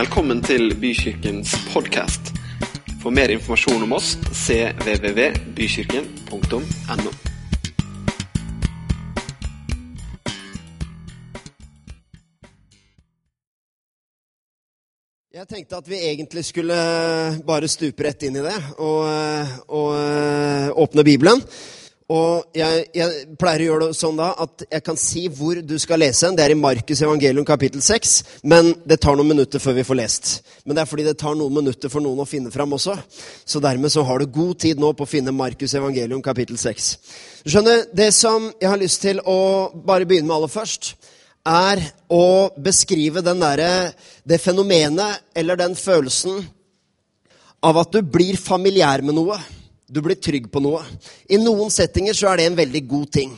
[0.00, 2.30] Velkommen til Bykirkens podkast.
[3.02, 7.10] For mer informasjon om oss cvvvbykirken.no.
[15.36, 16.74] Jeg tenkte at vi egentlig skulle
[17.44, 19.04] bare stupe rett inn i det og,
[19.68, 21.44] og eh, åpne Bibelen.
[22.10, 25.76] Og jeg, jeg, pleier å gjøre det sånn da at jeg kan si hvor du
[25.78, 26.32] skal lese.
[26.34, 28.14] Det er i Markus evangelium kapittel 6,
[28.50, 30.30] men det tar noen minutter før vi får lest.
[30.64, 32.96] Men det er fordi det tar noen minutter for noen å finne fram også.
[33.46, 36.90] Så dermed så har du god tid nå på å finne Markus evangelium kapittel 6.
[37.44, 40.96] Du skjønner, Det som jeg har lyst til å bare begynne med aller først,
[41.46, 41.78] er
[42.10, 43.94] å beskrive den der,
[44.26, 46.42] det fenomenet eller den følelsen
[47.62, 49.38] av at du blir familiær med noe.
[49.90, 50.84] Du blir trygg på noe.
[51.26, 53.34] I noen settinger så er det en veldig god ting.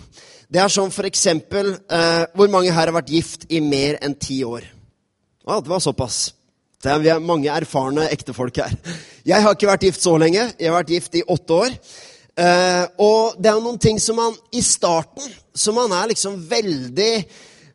[0.53, 4.19] Det er som for eksempel eh, Hvor mange her har vært gift i mer enn
[4.21, 4.67] ti år?
[5.49, 6.19] Å, det var såpass.
[6.83, 8.75] Det er, vi er mange erfarne ektefolk her.
[9.25, 10.51] Jeg har ikke vært gift så lenge.
[10.59, 11.79] Jeg har vært gift i åtte år.
[12.33, 17.13] Eh, og det er noen ting som man i starten som man er liksom veldig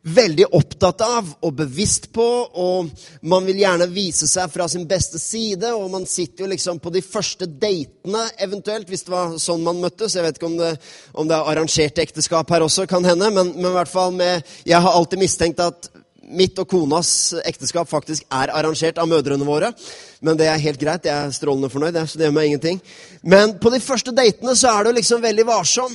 [0.02, 2.88] veldig opptatt av og bevisst på, og
[3.28, 5.72] man vil gjerne vise seg fra sin beste side.
[5.74, 9.82] Og man sitter jo liksom på de første datene, eventuelt, hvis det var sånn man
[9.82, 10.16] møttes.
[10.16, 10.74] Jeg vet ikke om det,
[11.14, 14.46] om det er arrangerte ekteskap her også, kan hende, men, men i hvert fall med
[14.66, 15.90] Jeg har alltid mistenkt at
[16.30, 17.10] mitt og konas
[17.44, 19.72] ekteskap faktisk er arrangert av mødrene våre.
[20.20, 21.06] Men det er helt greit.
[21.06, 21.98] Jeg er strålende fornøyd.
[22.06, 22.80] så det gjør meg ingenting.
[23.22, 25.94] Men på de første datene så er du liksom veldig varsom.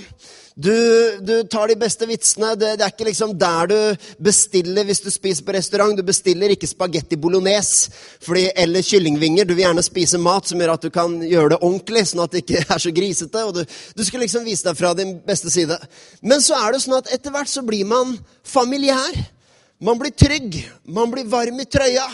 [0.56, 2.52] Du, du, tar de beste vitsene.
[2.56, 3.78] Det, det, er ikke liksom der du
[4.22, 5.98] bestiller hvis du spiser på restaurant.
[5.98, 7.90] Du bestiller ikke spagetti bolognese
[8.22, 9.48] fordi, eller kyllingvinger.
[9.50, 12.36] Du vil gjerne spise mat som gjør at du kan gjøre det ordentlig, sånn at
[12.36, 13.46] det ikke er så grisete.
[13.48, 13.64] og Du,
[13.98, 15.80] du skal liksom vise deg fra din beste side.
[16.22, 18.14] Men så er det sånn at etter hvert så blir man
[18.46, 19.24] familiær.
[19.84, 20.56] Man blir trygg.
[20.88, 22.06] Man blir varm i trøya.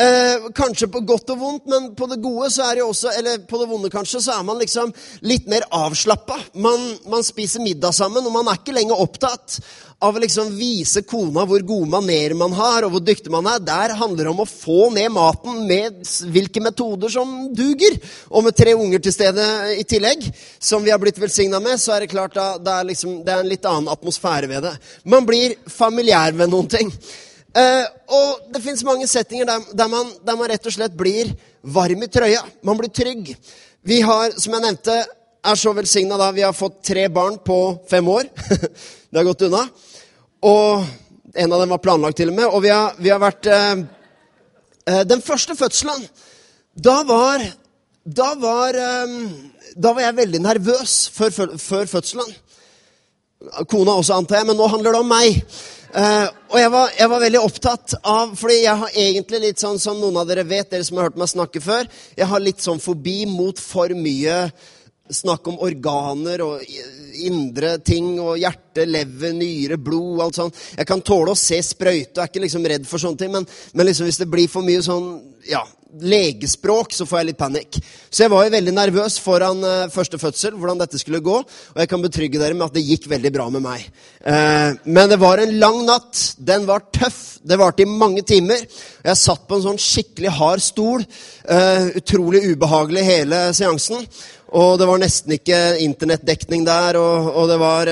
[0.00, 3.42] Eh, kanskje på godt og vondt, men på det gode så er det også, eller
[3.44, 4.92] på det vonde kanskje, så er man liksom
[5.28, 6.38] litt mer avslappa.
[6.64, 9.58] Man, man, spiser middag sammen, og man er ikke lenger opptatt
[10.02, 13.60] av å liksom vise kona hvor gode manerer man har, og hvor dyktig man er.
[13.60, 16.00] Der handler det om å få ned maten med
[16.32, 17.98] hvilke metoder som duger.
[18.32, 19.44] Og med tre unger til stede
[19.76, 20.24] i tillegg,
[20.56, 23.36] som vi har blitt velsigna med, så er det klart da, det er, liksom, det
[23.36, 24.72] er en litt annen atmosfære ved det.
[25.04, 26.90] Man blir familiær med noen ting.
[27.52, 31.34] Uh, og det fins mange settinger der, der, man, der, man, rett og slett blir
[31.60, 32.40] varm i trøya.
[32.64, 33.34] Man blir trygg.
[33.84, 34.94] Vi har, som jeg nevnte,
[35.42, 37.58] er så velsigna da vi har fått tre barn på
[37.90, 38.30] fem år.
[39.10, 39.66] det har gått unna.
[40.48, 40.86] Og
[41.44, 42.46] en av dem var planlagt, til og med.
[42.48, 43.82] Og vi har, vi har vært uh,
[44.88, 46.06] uh, Den første fødselen,
[46.72, 47.44] da var
[48.02, 48.74] Da var,
[49.78, 52.32] da var jeg veldig nervøs før, før fødselen.
[53.70, 55.38] Kona også, antar jeg, men nå handler det om meg.
[55.92, 59.76] Uh, og jeg var, jeg var, veldig opptatt av Fordi jeg har egentlig litt sånn
[59.76, 61.84] som noen av dere vet, dere som har hørt meg snakke før,
[62.16, 64.38] jeg har litt sånn fobi mot for mye
[65.16, 66.62] snakk om organer og
[67.22, 70.64] indre ting og hjerte, lever, nyre, blod alt sånt.
[70.78, 73.46] Jeg kan tåle å se sprøyte og er ikke liksom redd for sånne ting, men,
[73.74, 75.12] men liksom hvis det blir for mye sånn
[75.48, 75.62] ja,
[76.00, 77.76] legespråk, så får jeg litt panikk.
[78.08, 81.38] Så jeg var jo veldig nervøs foran uh, første fødsel, hvordan dette skulle gå.
[81.42, 83.84] Og jeg kan betrygge dere med at det gikk veldig bra med meg.
[84.24, 86.22] Uh, men det var en lang natt.
[86.38, 87.20] Den var tøff.
[87.42, 88.62] Det varte i mange timer.
[89.02, 91.04] Jeg satt på en sånn skikkelig hard stol.
[91.44, 94.06] Uh, utrolig ubehagelig hele seansen.
[94.52, 97.88] Og det var nesten ikke internettdekning der, og, og det var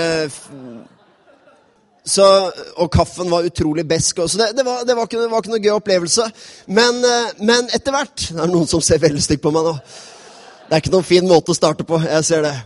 [2.05, 2.27] så,
[2.81, 4.23] og kaffen var utrolig besk.
[4.27, 6.27] Så det, det, var, det, var ikke, det, var, ikke, noe gøy opplevelse.
[6.73, 9.77] Men, eh, men etter hvert Det er noen som ser veldig stygt på meg nå.
[10.71, 12.01] Det er ikke noen fin måte å starte på.
[12.03, 12.57] Jeg ser det.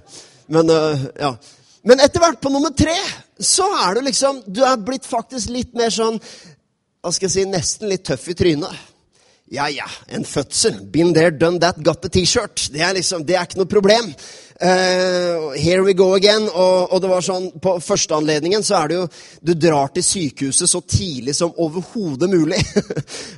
[0.54, 1.34] Men, eh, ja.
[1.82, 2.96] men etter hvert, på nummer tre,
[3.40, 7.44] så er du liksom Du er blitt faktisk litt mer sånn Hva skal jeg si
[7.50, 8.92] Nesten litt tøff i trynet.
[9.52, 10.78] Ja, ja, en fødsel.
[10.92, 12.68] Been there, done that, got the T-shirt.
[12.72, 14.08] Det, liksom, det er ikke noe problem.
[14.62, 16.42] Uh, here we go again.
[16.46, 19.06] Og, og, det var sånn, På første anledningen så er det jo
[19.42, 22.60] Du drar til sykehuset så tidlig som overhodet mulig.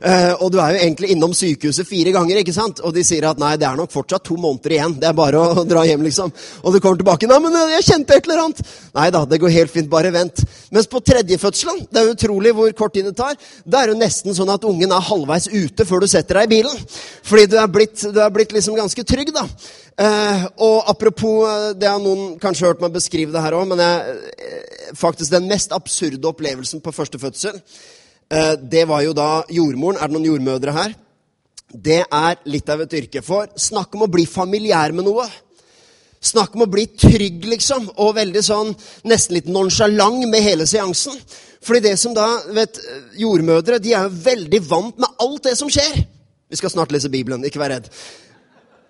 [0.05, 2.83] uh, og du er jo egentlig innom sykehuset fire ganger, ikke sant?
[2.85, 4.99] Og de sier at nei, det er nok fortsatt to måneder igjen.
[5.01, 6.35] Det er bare å dra hjem, liksom.
[6.63, 7.31] Og du kommer tilbake.
[7.33, 8.61] Nei, men jeg kjente et eller annet.
[9.01, 9.91] Nei da, det går helt fint.
[9.97, 10.45] Bare vent.
[10.77, 14.03] Mens på tredjefødselen, det er utrolig hvor kort tid det tar, da er det jo
[14.05, 16.87] nesten sånn at ungen er halvveis ute før du setter deg i bilen.
[17.25, 19.49] Fordi du er blitt, du er blitt liksom ganske trygg, da.
[19.97, 23.81] Uh, og apropos eh, Det har noen kanskje hørt meg beskrive det her òg, men
[23.81, 27.57] jeg, eh, faktisk den mest absurde opplevelsen på første fødsel,
[28.29, 29.97] eh, det var jo da jordmoren.
[29.97, 30.93] Er det noen jordmødre her?
[31.73, 33.23] Det er litt av et yrke.
[33.25, 35.25] For snakk om å bli familiær med noe.
[36.21, 38.75] Snakk om å bli trygg, liksom, og veldig sånn
[39.09, 41.17] nesten litt nonsjalant med hele seansen.
[41.65, 42.79] Fordi det som da, vet,
[43.17, 46.05] Jordmødre de er jo veldig vant med alt det som skjer.
[46.53, 47.91] Vi skal snart lese Bibelen, ikke vær redd.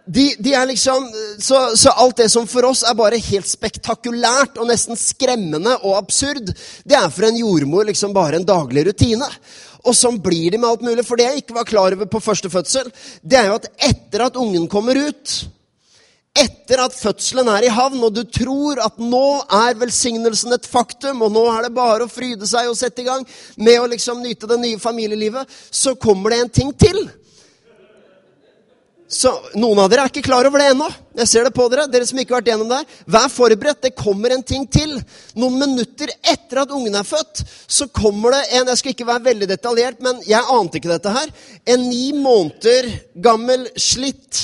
[0.07, 1.09] De, de er liksom,
[1.43, 5.97] så, så, alt det som for oss er bare helt spektakulært og nesten skremmende og
[5.99, 6.53] absurd,
[6.87, 9.27] det er for en jordmor liksom bare en daglig rutine.
[9.87, 11.03] Og sånn blir det med alt mulig.
[11.07, 12.91] For det jeg ikke var klar over på første fødsel,
[13.23, 15.35] det er jo at etter at ungen kommer ut,
[16.37, 19.27] etter at fødselen er i havn, og du tror at nå
[19.59, 23.09] er velsignelsen et faktum, og nå er det bare å fryde seg og sette i
[23.09, 23.25] gang
[23.57, 27.07] med å liksom nyte det nye familielivet, så kommer det en ting til.
[29.09, 30.87] Så Noen av dere er ikke klar over det ennå.
[31.21, 31.87] Jeg ser det på dere.
[31.91, 32.81] Dere som ikke har vært gjennom det.
[33.15, 33.85] Vær forberedt.
[33.85, 34.97] Det kommer en ting til.
[35.39, 39.27] Noen minutter etter at ungen er født, så kommer det en Jeg skal ikke være
[39.29, 41.31] veldig detaljert, men jeg ante ikke dette her.
[41.71, 42.91] En ni måneder
[43.23, 44.43] gammel, slitt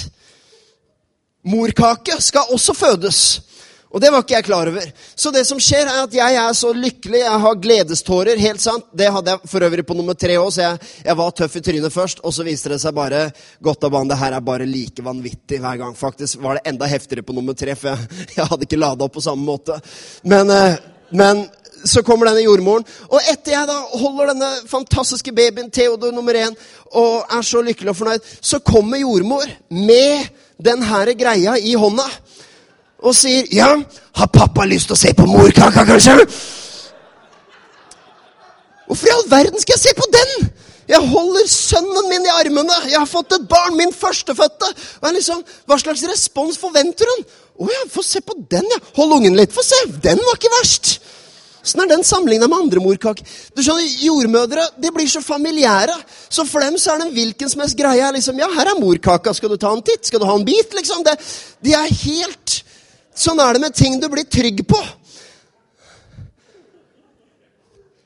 [1.42, 3.22] morkake skal også fødes.
[3.92, 4.86] Og det var ikke jeg klar over.
[5.14, 7.20] Så det som skjer, er at jeg er så lykkelig.
[7.20, 8.40] Jeg har gledestårer.
[8.40, 8.86] Helt sant.
[8.96, 11.64] Det hadde jeg for øvrig på nummer tre òg, så jeg, jeg, var tøff i
[11.66, 12.22] trynet først.
[12.24, 13.26] Og så viste det seg bare
[13.60, 14.12] godt av banen.
[14.12, 15.96] Det her er bare like vanvittig hver gang.
[15.98, 19.18] Faktisk var det enda heftigere på nummer tre, for jeg, jeg hadde ikke lada opp
[19.18, 19.76] på samme måte.
[20.24, 20.80] Men, eh,
[21.12, 21.44] men
[21.84, 22.88] så kommer denne jordmoren.
[23.10, 26.56] Og etter jeg da holder denne fantastiske babyen, Theodor nummer én,
[26.96, 30.30] og er så lykkelig og fornøyd, så kommer jordmor med
[30.62, 32.06] den her greia i hånda
[33.02, 33.76] og sier 'Ja,
[34.14, 36.26] har pappa lyst til å se på morkaka, kanskje?'
[38.86, 40.50] Hvorfor i all verden skal jeg se på den?
[40.88, 42.74] Jeg holder sønnen min i armene.
[42.90, 43.76] Jeg har fått et barn.
[43.78, 44.68] Min førstefødte.
[45.14, 47.24] Liksom, hva slags respons forventer hun?
[47.62, 48.80] Å ja, få se på den, ja.
[48.98, 49.54] Hold ungen litt.
[49.54, 49.78] Få se.
[50.02, 50.98] Den var ikke verst.
[51.62, 53.24] Åssen er den sammenligna med andre morkaker?
[53.54, 55.94] Du skjønner, Jordmødre de blir så familiære.
[56.28, 58.10] Så for dem så er det en hvilken som helst greie.
[58.18, 59.32] Liksom, ja, her er morkaka.
[59.38, 60.04] Skal du ta en titt?
[60.10, 60.74] Skal du ha en bit?
[60.74, 61.06] Liksom.
[61.06, 61.16] Det,
[61.64, 62.58] de er helt
[63.14, 64.80] Sånn er det med ting du blir trygg på.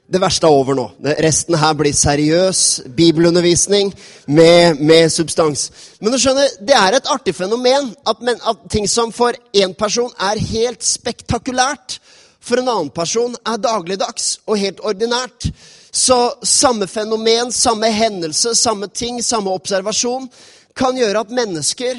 [0.06, 0.84] Det verste er over nå.
[1.18, 2.60] Resten her blir seriøs
[2.94, 3.88] bibelundervisning
[4.30, 5.64] med, med substans.
[5.98, 9.74] Men du skjønner, det er et artig fenomen at, men, at ting som for én
[9.74, 11.98] person er helt spektakulært,
[12.38, 15.48] for en annen person er dagligdags og helt ordinært.
[15.90, 20.30] Så samme fenomen, samme hendelse, samme ting, samme observasjon
[20.76, 21.98] kan gjøre at mennesker,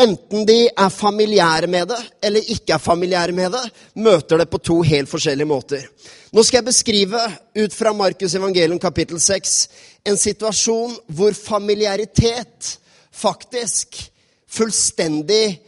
[0.00, 3.64] enten de er familiære med det eller ikke er familiære med det,
[3.94, 5.84] møter det på to helt forskjellige måter.
[6.32, 7.20] Nå skal jeg beskrive
[7.64, 9.68] ut fra Markus evangelium kapittel 6
[10.06, 12.78] en situasjon hvor familiaritet
[13.14, 14.00] faktisk
[14.50, 15.60] fullstendig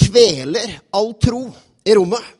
[0.00, 1.44] kveler all tro
[1.86, 2.32] i rommet.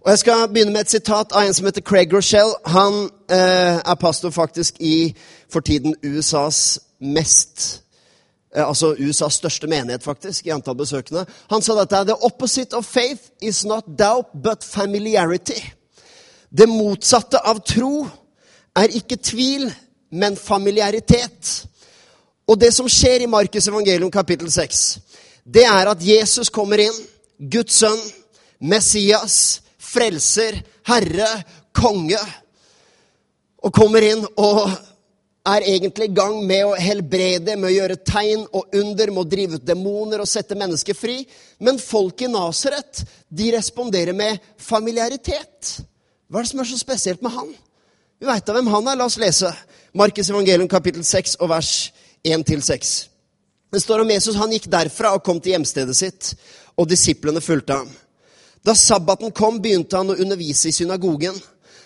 [0.00, 2.56] Og Jeg skal begynne med et sitat av en som heter Craig Rochelle.
[2.66, 5.12] Han eh, er pastor faktisk i
[5.52, 7.82] for tiden USAs mest
[8.50, 11.22] Altså USAs største menighet, faktisk, i antall besøkende.
[11.50, 15.60] Han sa dette The opposite of faith is not doubt, but familiarity.
[16.50, 18.08] Det motsatte av tro
[18.76, 19.68] er ikke tvil,
[20.10, 21.66] men familiaritet.
[22.50, 24.98] Og det som skjer i Markus evangelium kapittel 6,
[25.46, 26.96] det er at Jesus kommer inn,
[27.38, 28.00] Guds sønn,
[28.60, 30.58] Messias, frelser,
[30.90, 31.28] herre,
[31.72, 32.18] konge.
[33.62, 34.72] Og kommer inn og
[35.48, 39.30] er egentlig i gang med å helbrede, med å gjøre tegn og under, med å
[39.30, 41.22] drive ut demoner og sette mennesker fri.
[41.64, 45.78] Men folk i Nasaret de responderer med familiaritet.
[46.28, 47.54] Hva er det som er så spesielt med han?
[48.20, 48.98] Vi veit da hvem han er.
[49.00, 49.48] La oss lese
[49.96, 51.72] Markus evangelium kapittel 6 og vers
[52.26, 52.92] 1-6.
[53.72, 56.34] Det står om Jesus han gikk derfra og kom til hjemstedet sitt,
[56.76, 57.90] og disiplene fulgte ham.
[58.66, 61.36] Da sabbaten kom, begynte han å undervise i synagogen.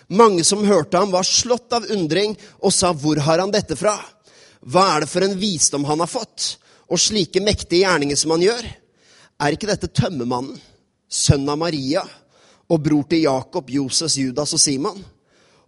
[0.07, 3.99] Mange som hørte ham, var slått av undring og sa, 'Hvor har han dette fra?'
[4.65, 6.57] 'Hva er det for en visdom han har fått?'
[6.89, 8.65] Og slike mektige gjerninger som han gjør.
[9.41, 10.59] Er ikke dette tømmermannen,
[11.09, 12.03] sønn av Maria,
[12.69, 15.03] og bror til Jakob, Joses, Judas og Simon?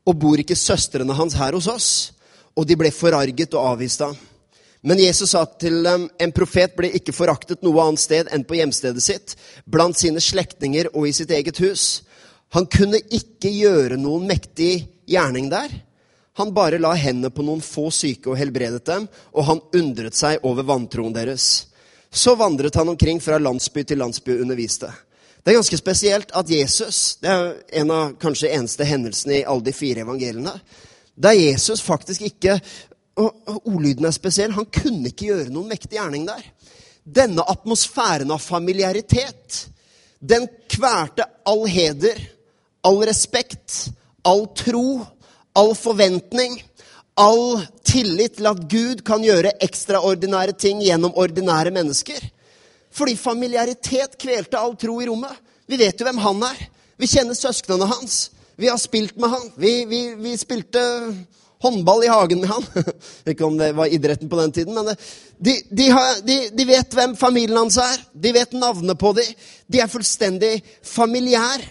[0.05, 2.11] Og bor ikke søstrene hans her hos oss?
[2.55, 4.17] Og de ble forarget og avviste ham.
[4.81, 8.59] Men Jesus sa til dem, en profet ble ikke foraktet noe annet sted enn på
[8.59, 9.33] hjemstedet sitt,
[9.65, 12.03] blant sine slektninger og i sitt eget hus.
[12.55, 15.71] Han kunne ikke gjøre noen mektig gjerning der.
[16.37, 20.43] Han bare la hendene på noen få syke og helbredet dem, og han undret seg
[20.45, 21.67] over vantroen deres.
[22.13, 24.91] Så vandret han omkring fra landsby til landsby og underviste.
[25.41, 29.63] Det er ganske spesielt at Jesus Det er en av kanskje eneste hendelsene i alle
[29.63, 30.53] de fire evangeliene.
[31.15, 32.59] Der Jesus faktisk ikke
[33.17, 34.53] og ordlyden er spesiell.
[34.53, 36.43] Han kunne ikke gjøre noen mektig gjerning der.
[37.01, 39.63] Denne atmosfæren av familiaritet,
[40.19, 42.19] den kverte all heder,
[42.87, 43.89] all respekt,
[44.23, 45.03] all tro,
[45.57, 46.61] all forventning,
[47.19, 52.19] all tillit til at Gud kan gjøre ekstraordinære ting gjennom ordinære mennesker.
[52.93, 55.33] Fordi familiaritet kvelte all tro i rommet.
[55.67, 56.61] Vi vet jo hvem han er.
[56.97, 58.29] Vi kjenner søsknene hans.
[58.57, 59.49] Vi har spilt med han.
[59.59, 60.81] Vi, vi, vi spilte
[61.61, 62.65] håndball i hagen med han.
[63.31, 64.95] Ikke om det var idretten på den tiden, men
[65.37, 68.01] de, de, har, de, de, vet hvem familien hans er.
[68.13, 69.33] De vet navnet på dem.
[69.67, 71.65] De er fullstendig familiær.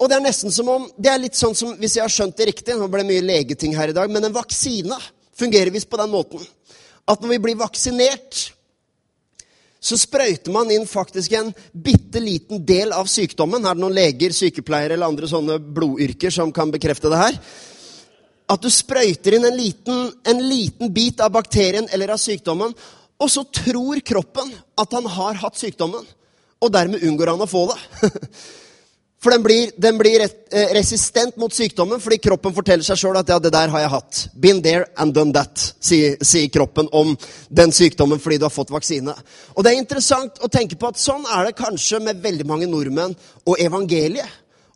[0.00, 2.36] Og det er nesten som om, det er litt sånn som, hvis jeg har skjønt
[2.36, 4.98] det riktig Nå ble det mye legeting her i dag, men en vaksine
[5.38, 6.42] fungerer visst på den måten
[7.04, 8.38] at når vi blir vaksinert,
[9.76, 13.60] så sprøyter man inn faktisk en bitte liten del av sykdommen.
[13.60, 17.36] Er det noen leger, sykepleiere eller andre sånne blodyrker som kan bekrefte det her?
[18.50, 22.74] at du sprøyter inn en liten, en liten bit av bakterien eller av sykdommen,
[23.20, 26.04] og så tror kroppen at han har hatt sykdommen,
[26.60, 28.10] og dermed unngår han å få det.
[29.24, 33.30] For den blir, den blir eh, resistent mot sykdommen fordi kroppen forteller seg sjøl at
[33.32, 34.18] ja, det der har jeg hatt.
[34.36, 37.14] Been there and done that, sier, sier, kroppen om
[37.48, 39.14] den sykdommen fordi du har fått vaksine.
[39.56, 42.68] Og det er interessant å tenke på at sånn er det kanskje med veldig mange
[42.68, 43.16] nordmenn
[43.48, 44.28] og evangeliet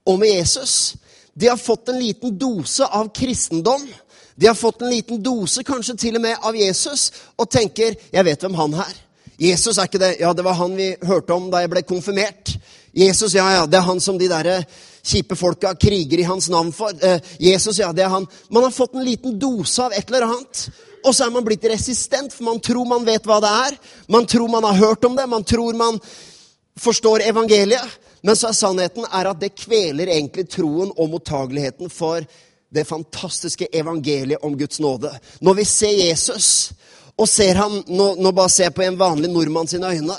[0.08, 0.96] og med Jesus.
[1.36, 3.84] De har fått en liten dose av kristendom.
[4.32, 8.24] De har fått en liten dose, kanskje til og med av Jesus, og tenker 'Jeg
[8.24, 8.96] vet hvem han er'.
[9.38, 10.16] Jesus er ikke det.
[10.20, 12.56] Ja, det var han vi hørte om da jeg ble konfirmert.
[12.98, 14.58] Jesus, ja, ja, det er han som de derre
[15.06, 16.92] kjipe folka kriger i hans navn for.
[17.04, 18.26] Eh, Jesus, ja, det er han.
[18.50, 20.64] Man har fått en liten dose av et eller annet.
[21.06, 23.78] Og så er man blitt resistent, for man tror man vet hva det er.
[24.10, 25.28] Man tror man har hørt om det.
[25.30, 26.00] Man tror man
[26.78, 27.98] forstår evangeliet.
[28.26, 32.24] Men så er sannheten er at det kveler egentlig troen og mottageligheten for
[32.74, 35.12] det fantastiske evangeliet om Guds nåde.
[35.40, 36.72] Når vi ser Jesus,
[37.18, 40.18] og ser han, nå, nå bare ser jeg på en vanlig nordmann sine øyne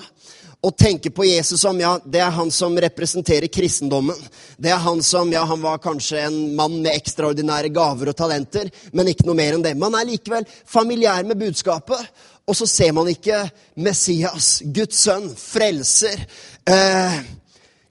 [0.62, 4.18] og tenker på Jesus som ja, det er han som representerer kristendommen.
[4.60, 8.68] Det er han som ja, han var kanskje en mann med ekstraordinære gaver og talenter,
[8.92, 9.78] men ikke noe mer enn det.
[9.80, 12.04] Man er likevel familiær med budskapet.
[12.50, 13.44] Og så ser man ikke
[13.78, 16.24] Messias, Guds sønn, frelser.
[16.68, 17.20] Eh,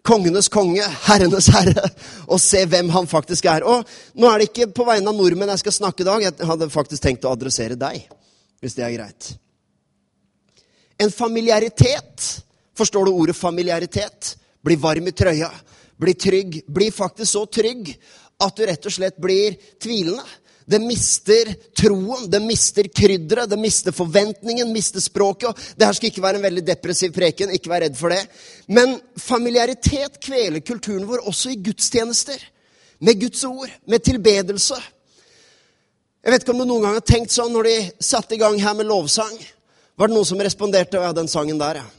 [0.08, 1.84] kongenes konge, herrenes herre,
[2.26, 3.64] og se hvem han faktisk er.
[3.64, 3.86] Og
[4.18, 6.26] nå er det ikke på vegne av nordmenn jeg skal snakke i dag.
[6.26, 8.02] Jeg hadde faktisk tenkt å adressere deg,
[8.60, 9.30] hvis det er greit.
[10.98, 12.28] En familiaritet.
[12.78, 14.36] Forstår du ordet familiaritet?
[14.62, 15.50] Bli varm i trøya.
[15.98, 16.60] Bli trygg.
[16.66, 17.90] Bli faktisk så trygg
[18.38, 20.22] at du rett og slett blir tvilende.
[20.68, 21.48] Det mister
[21.80, 25.56] troen, det mister krydderet, det mister forventningen, mister språket.
[25.74, 28.20] Det her skal ikke være en veldig depressiv preken, ikke vær redd for det.
[28.68, 32.44] Men familiaritet kveler kulturen vår også i gudstjenester.
[33.00, 34.76] Med Guds ord, med tilbedelse.
[36.20, 38.60] Jeg vet ikke om du noen gang har tenkt sånn når de satte i gang
[38.60, 39.38] her med lovsang.
[39.96, 41.00] Var det noen som responderte?
[41.00, 41.97] ja, den sangen der, ja.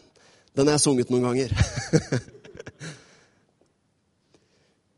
[0.58, 1.50] Den har jeg sunget noen ganger.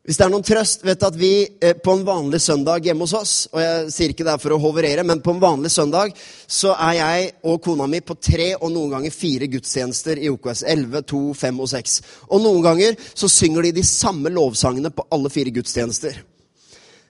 [0.02, 3.06] Hvis det er noen trøst, vet du at vi eh, på en vanlig søndag hjemme
[3.06, 6.16] hos oss Og jeg sier ikke det for å hoverere, men på en vanlig søndag
[6.50, 10.66] så er jeg og kona mi på tre og noen ganger fire gudstjenester i OKS.
[10.74, 11.96] 11, 2, 5 og 6.
[12.28, 16.18] Og noen ganger så synger de de samme lovsangene på alle fire gudstjenester.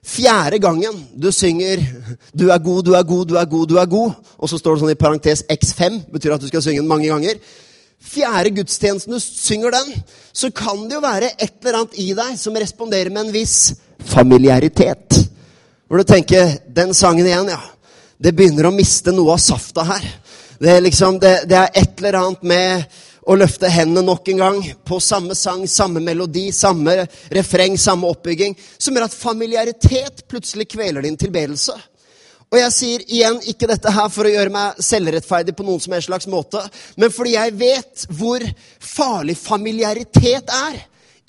[0.03, 1.79] Fjerde gangen du synger
[2.36, 4.75] 'Du er god, du er god, du er god', du er god, og så står
[4.75, 7.39] det sånn i parentes X5, betyr at du skal synge den mange ganger
[8.01, 9.93] fjerde gudstjenesten du synger den,
[10.31, 13.74] så kan det jo være et eller annet i deg som responderer med en viss
[14.12, 15.20] familiaritet.
[15.88, 17.60] Hvor du tenker Den sangen igjen, ja.
[18.17, 20.03] Det begynner å miste noe av safta her.
[20.62, 24.41] Det er, liksom, det, det er et eller annet med å løfte hendene nok en
[24.41, 27.03] gang på samme sang, samme melodi, samme
[27.34, 31.75] refreng, samme oppbygging, som gjør at familiaritet plutselig kveler din tilbedelse.
[32.51, 35.93] Og jeg sier igjen ikke dette her for å gjøre meg selvrettferdig på noen som
[35.96, 36.60] helst slags måte,
[37.00, 38.43] men fordi jeg vet hvor
[38.84, 40.81] farlig familiaritet er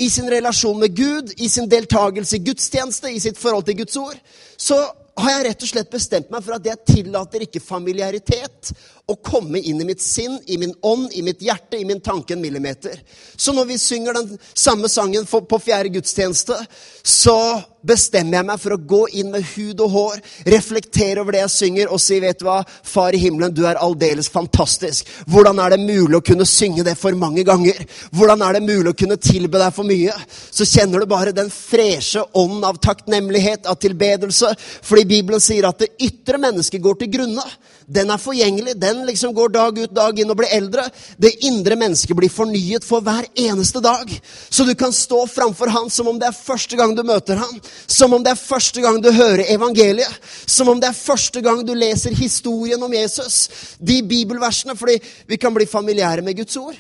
[0.02, 4.00] i sin relasjon med Gud, i sin deltakelse i gudstjeneste, i sitt forhold til Guds
[4.02, 4.19] ord,
[4.59, 4.81] så
[5.23, 8.73] har jeg rett og slett bestemt meg for at jeg tillater ikke familiaritet
[9.11, 12.37] å komme inn i mitt sinn, i min ånd, i mitt hjerte, i min tanke
[12.37, 13.00] en millimeter.
[13.37, 16.56] Så når vi synger den samme sangen på fjerde gudstjeneste,
[17.02, 17.37] så
[17.82, 20.21] bestemmer jeg meg for å gå inn med hud og hår,
[20.54, 23.80] reflektere over det jeg synger og si, vet du hva, Far i himmelen, du er
[23.82, 25.09] aldeles fantastisk.
[25.26, 27.82] Hvordan er det mulig å kunne synge det for mange ganger?
[28.14, 30.14] Hvordan er det mulig å kunne tilbe deg for mye?
[30.30, 34.54] Så kjenner du bare den freshe ånden av takknemlighet, av tilbedelse,
[34.87, 37.47] fordi Bibelen sier at det ytre mennesket går til grunne.
[37.87, 38.75] Den er forgjengelig.
[38.81, 40.85] Den liksom går dag ut, dag inn og blir eldre.
[41.17, 44.12] Det indre mennesket blir fornyet for hver eneste dag.
[44.49, 47.61] Så du kan stå framfor han som om det er første gang du møter han.
[47.87, 50.23] Som om det er første gang du hører evangeliet.
[50.47, 53.43] Som om det er første gang du leser historien om Jesus.
[53.79, 56.79] De bibelversene, fordi vi kan bli familiære med Guds ord.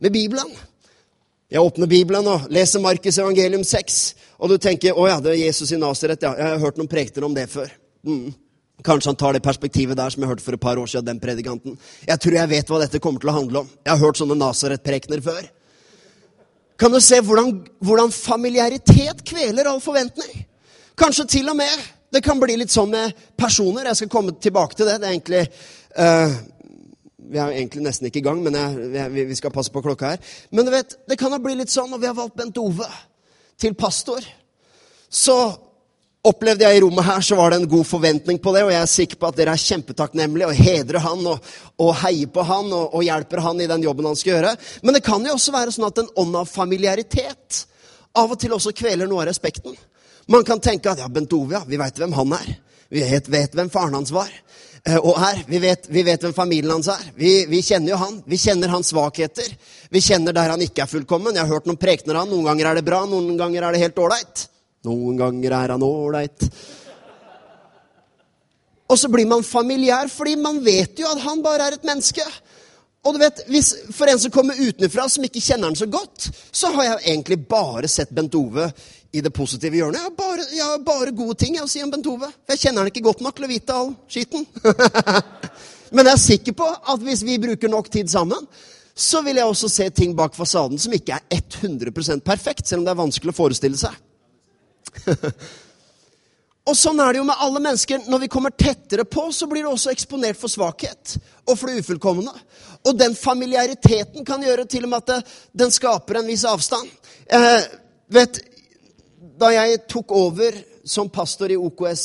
[0.00, 0.52] Med Bibelen.
[1.50, 3.98] Jeg åpner Bibelen og leser Markus evangelium 6,
[4.42, 6.24] og du tenker å ja, det er Jesus i Nasaret.
[6.24, 7.68] Ja, jeg har hørt noen prekter om det før.
[8.02, 8.32] Mm.
[8.82, 11.06] Kanskje han tar det perspektivet der som jeg hørte for et par år siden.
[11.06, 11.78] den predikanten.
[12.06, 13.68] Jeg tror jeg vet hva dette kommer til å handle om.
[13.84, 15.44] Jeg har hørt sånne Nasaret-prekener før.
[16.78, 20.46] Kan du se hvordan, hvordan familiaritet kveler all forventning?
[20.98, 23.88] Kanskje til og med det kan bli litt sånn med personer.
[23.90, 25.00] Jeg skal komme tilbake til det.
[25.02, 25.40] Det er egentlig
[25.98, 26.34] uh,
[27.16, 30.34] Vi er egentlig nesten ikke i gang, men jeg, vi skal passe på klokka her.
[30.54, 32.86] Men du vet, det kan ha blitt litt sånn når vi har valgt Bent Ove
[33.58, 34.22] til pastor.
[35.10, 35.34] Så
[36.24, 38.64] opplevde jeg i rommet her, så var det en god forventning på det.
[38.64, 41.48] Og jeg er sikker på at dere er kjempetakknemlige og hedrer han og,
[41.84, 44.54] og heier på han og, og, hjelper han i den jobben han skal gjøre.
[44.82, 47.64] Men det kan jo også være sånn at en ånd av familiaritet
[48.14, 49.76] av og til også kveler noe av respekten.
[50.30, 52.54] Man kan tenke at ja, Bent Ove, ja, vi veit hvem han er.
[52.88, 55.42] Vi vet, vet hvem faren hans var eh, og er.
[55.48, 57.04] Vi vet, vi vet, hvem familien hans er.
[57.18, 58.18] Vi, vi, kjenner jo han.
[58.28, 59.50] Vi kjenner hans svakheter.
[59.92, 61.36] Vi kjenner der han ikke er fullkommen.
[61.36, 62.32] Jeg har hørt noen prekener av han.
[62.32, 64.46] Noen ganger er det bra, noen ganger er det helt ålreit.
[64.84, 66.48] Noen ganger er han ålreit.
[68.90, 72.24] Og så blir man familiær, fordi man vet jo at han bare er et menneske.
[73.04, 76.28] Og du vet, hvis, For en som kommer utenfra, som ikke kjenner han så godt,
[76.52, 78.70] så har jeg egentlig bare sett Bent Ove
[79.14, 80.00] i det positive hjørnet.
[80.00, 82.30] Jeg har bare, jeg har bare gode ting jeg å si om Bent Ove.
[82.50, 84.46] Jeg kjenner han ikke godt nok til å vite all skitten.
[85.94, 88.48] Men jeg er sikker på at hvis vi bruker nok tid sammen,
[88.94, 92.88] så vil jeg også se ting bak fasaden som ikke er 100% perfekt, selv om
[92.88, 93.94] det er vanskelig å forestille seg.
[96.68, 98.04] og sånn er det jo med alle mennesker.
[98.10, 101.84] Når vi kommer tettere på, så blir du også eksponert for svakhet og for det
[101.84, 102.32] ufullkomne.
[102.84, 106.88] Og den familiariteten kan gjøre til og med at det, den skaper en viss avstand.
[107.26, 107.62] Eh,
[108.12, 108.40] vet,
[109.40, 112.04] da jeg tok over som pastor i OKS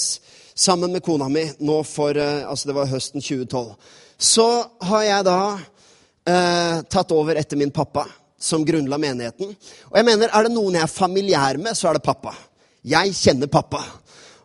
[0.59, 3.75] sammen med kona mi nå for eh, altså det var høsten 2012,
[4.19, 4.47] så
[4.89, 5.41] har jeg da
[6.27, 8.05] eh, tatt over etter min pappa
[8.39, 9.51] som grunnla menigheten.
[9.91, 12.33] Og jeg mener, Er det noen jeg er familiær med, så er det pappa.
[12.87, 13.81] Jeg kjenner pappa.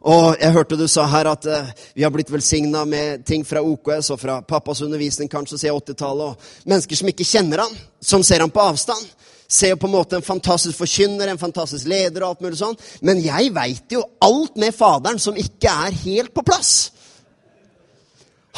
[0.04, 3.62] Og jeg hørte du sa her at uh, vi har blitt velsigna med ting fra
[3.64, 6.34] OKS og fra pappas undervisning kanskje siden 80-tallet.
[6.34, 9.06] Og mennesker som ikke kjenner han, som ser han på avstand.
[9.48, 12.76] Ser på en måte en fantastisk forkynner, en fantastisk leder og alt mulig sånn.
[13.06, 16.74] Men jeg veit jo alt med Faderen som ikke er helt på plass.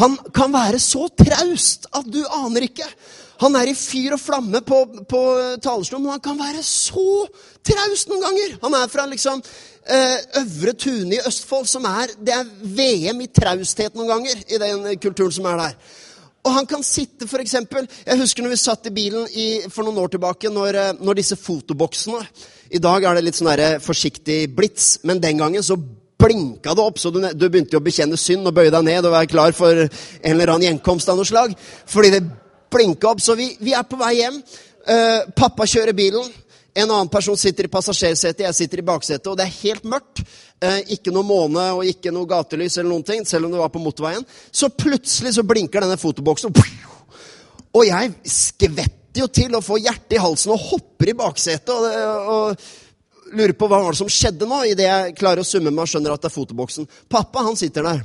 [0.01, 2.87] Han kan være så traust at du aner ikke.
[3.41, 5.23] Han er i fyr og flamme på, på
[5.63, 7.27] talerstolen, men han kan være så
[7.67, 8.57] traust noen ganger.
[8.63, 13.29] Han er fra liksom eh, Øvre Tune i Østfold, som er Det er VM i
[13.31, 15.77] trausthet noen ganger i den kulturen som er der.
[16.47, 19.83] Og han kan sitte, for eksempel, Jeg husker når vi satt i bilen i, for
[19.83, 22.23] noen år tilbake, når, eh, når disse fotoboksene
[22.71, 25.77] I dag er det litt sånn der forsiktig blits, men den gangen så
[26.19, 29.13] blinka det opp, så du, du begynte å bekjenne synd og bøye deg ned og
[29.13, 31.53] være klar for en eller annen gjenkomst av noe slag.
[31.87, 32.23] Fordi det
[32.73, 33.21] blinka opp.
[33.21, 34.41] Så vi, vi er på vei hjem.
[34.87, 36.27] Uh, pappa kjører bilen.
[36.77, 40.21] En annen person sitter i passasjersetet, jeg sitter i baksetet, og det er helt mørkt.
[40.61, 43.73] Eh, ikke noe måne og ikke noe gatelys, eller noen ting, selv om det var
[43.73, 44.27] på motorveien.
[44.53, 46.53] Så plutselig så blinker denne fotoboksen,
[47.77, 51.73] og jeg skvetter jo til å få hjertet i halsen og hopper i baksetet.
[51.73, 55.73] Og, og lurer på hva var det som skjedde nå, idet jeg klarer å summe
[55.73, 56.89] meg og skjønner at det er fotoboksen.
[57.13, 58.05] Pappa, han sitter der.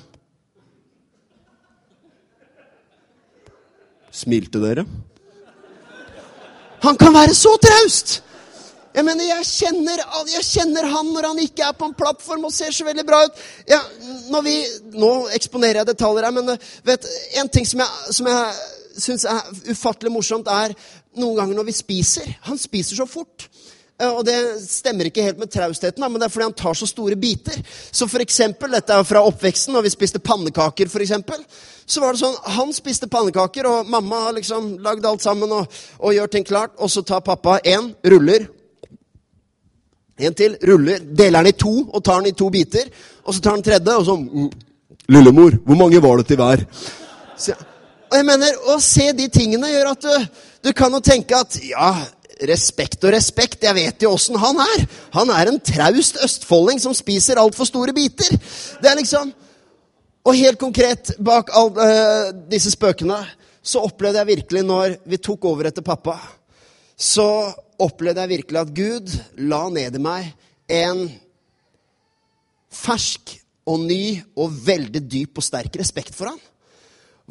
[4.12, 4.88] Smilte dere?
[6.82, 8.20] Han kan være så traust!
[8.92, 10.02] Jeg mener, jeg kjenner,
[10.34, 13.22] jeg kjenner, han når han ikke er på en plattform og ser så veldig bra
[13.24, 13.42] ut.
[13.70, 13.80] Ja,
[14.44, 14.58] vi,
[15.00, 16.56] nå eksponerer jeg detaljer her, men
[16.88, 17.08] vet,
[17.40, 20.76] en ting som jeg, som jeg syns er ufattelig morsomt, er
[21.20, 22.28] noen ganger når vi spiser.
[22.50, 23.48] Han spiser så fort.
[24.02, 26.90] Eh, og det stemmer ikke helt med traustheten, men det er fordi han tar så
[26.90, 27.60] store biter.
[27.92, 31.44] Så for eksempel, Dette er fra oppveksten, når vi spiste pannekaker, for eksempel,
[31.86, 35.82] så var det sånn, Han spiste pannekaker, og mamma har liksom lagd alt sammen og,
[36.00, 36.76] og gjør ting klart.
[36.80, 38.50] Og så tar pappa én, ruller.
[40.22, 41.02] En til, ruller.
[41.02, 42.88] Deler den i to og tar den i to biter.
[43.26, 44.52] Og så tar den tredje, og sånn
[45.12, 46.62] Lillemor, hvor mange var det til hver?
[47.40, 47.56] Så,
[48.12, 51.58] og jeg mener, Å se de tingene gjør at du, du kan jo tenke at
[51.66, 51.92] ja,
[52.48, 53.66] respekt og respekt.
[53.66, 54.86] Jeg vet jo åssen han er.
[55.18, 58.36] Han er en traust østfolding som spiser altfor store biter.
[58.82, 59.34] Det er liksom
[60.22, 63.16] Og helt konkret, bak alle uh, disse spøkene,
[63.66, 66.14] så opplevde jeg virkelig, når vi tok over etter pappa,
[66.94, 67.26] så
[67.82, 69.14] opplevde jeg virkelig at Gud
[69.52, 70.32] la ned i meg
[70.72, 71.06] en
[72.72, 73.36] fersk
[73.68, 74.04] og ny
[74.40, 76.40] og veldig dyp og sterk respekt for han.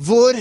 [0.01, 0.37] Hvor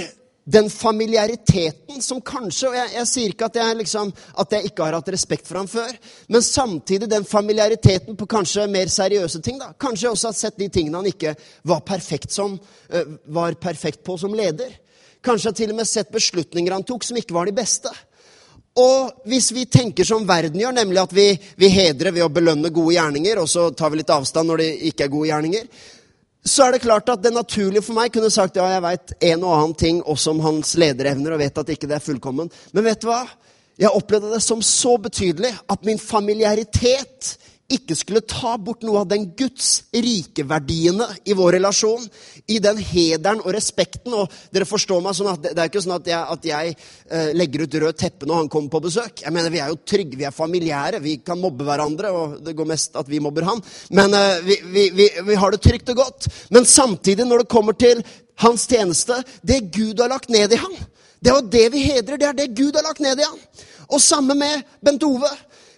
[0.50, 4.88] den familiariteten som kanskje Og jeg, jeg sier ikke at jeg, liksom, at jeg, ikke
[4.88, 5.92] har hatt respekt for ham før,
[6.28, 9.60] men samtidig den familiariteten på kanskje mer seriøse ting.
[9.62, 9.72] da.
[9.78, 11.36] Kanskje jeg også har sett de tingene han ikke
[11.70, 14.74] var perfekt, som, uh, var perfekt på som leder.
[15.22, 17.92] Kanskje jeg til og med sett beslutninger han tok, som ikke var de beste.
[18.78, 21.30] Og hvis vi tenker som verden gjør, nemlig at vi,
[21.60, 24.70] vi hedrer ved å belønne gode gjerninger, og så tar vi litt avstand når det
[24.92, 25.66] ikke er gode gjerninger,
[26.46, 29.44] så er det klart at det naturlige for meg kunne sagt ja, jeg veit en
[29.44, 32.52] og annen ting også om hans lederevner, og vet at ikke det er fullkommen.
[32.72, 33.26] Men vet du hva?
[33.80, 37.36] Jeg opplevde det som så betydelig at min familiaritet
[37.70, 42.06] ikke skulle ta bort noe av den Guds rike verdiene i vår relasjon.
[42.50, 44.16] I den hederen og respekten.
[44.18, 47.32] Og dere forstår meg sånn at det er ikke sånn at jeg, at jeg eh,
[47.38, 49.24] legger ut rød teppe når han kommer på besøk.
[49.26, 51.02] Jeg mener, Vi er jo trygge, vi er familiære.
[51.04, 53.62] Vi kan mobbe hverandre, og det går mest at vi mobber han.
[53.94, 56.30] Men eh, vi, vi, vi, vi har det trygt og godt.
[56.50, 58.02] Men samtidig, når det kommer til
[58.42, 60.80] hans tjeneste, det Gud har lagt ned i han,
[61.20, 62.18] det er jo det vi hedrer.
[62.18, 63.40] Det er det Gud har lagt ned i han.
[63.90, 65.30] Og samme med Bent Ove.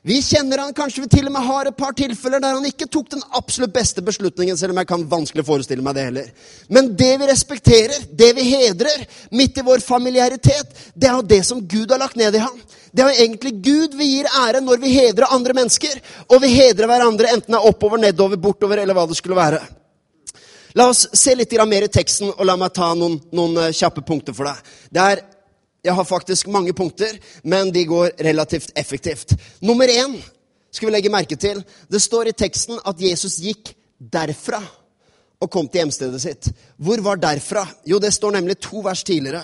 [0.04, 2.88] Vi kjenner han, kanskje vi til og med har et par tilfeller der han ikke
[2.90, 6.32] tok den absolutt beste beslutningen, selv om jeg kan vanskelig forestille meg det heller.
[6.74, 9.04] Men det vi respekterer, det vi hedrer,
[9.38, 12.56] midt i vår familiaritet, det er jo det som Gud har lagt ned i ham.
[12.90, 16.02] Det er jo egentlig Gud vi gir ære når vi hedrer andre mennesker,
[16.34, 19.62] og vi hedrer hverandre enten det er oppover, nedover, bortover eller hva det skulle være.
[20.82, 24.02] La oss se litt mer i teksten, og la meg ta noen, noen eh, kjappe
[24.08, 24.74] punkter for deg.
[24.90, 25.24] Det er
[25.82, 29.34] jeg har faktisk mange punkter, men de går relativt effektivt.
[29.62, 30.20] Nummer én
[30.72, 31.64] skal vi legge merke til.
[31.90, 34.62] Det står i teksten at Jesus gikk derfra
[35.42, 36.52] og kom til hjemstedet sitt.
[36.78, 37.66] Hvor var derfra?
[37.86, 39.42] Jo, det står nemlig to vers tidligere.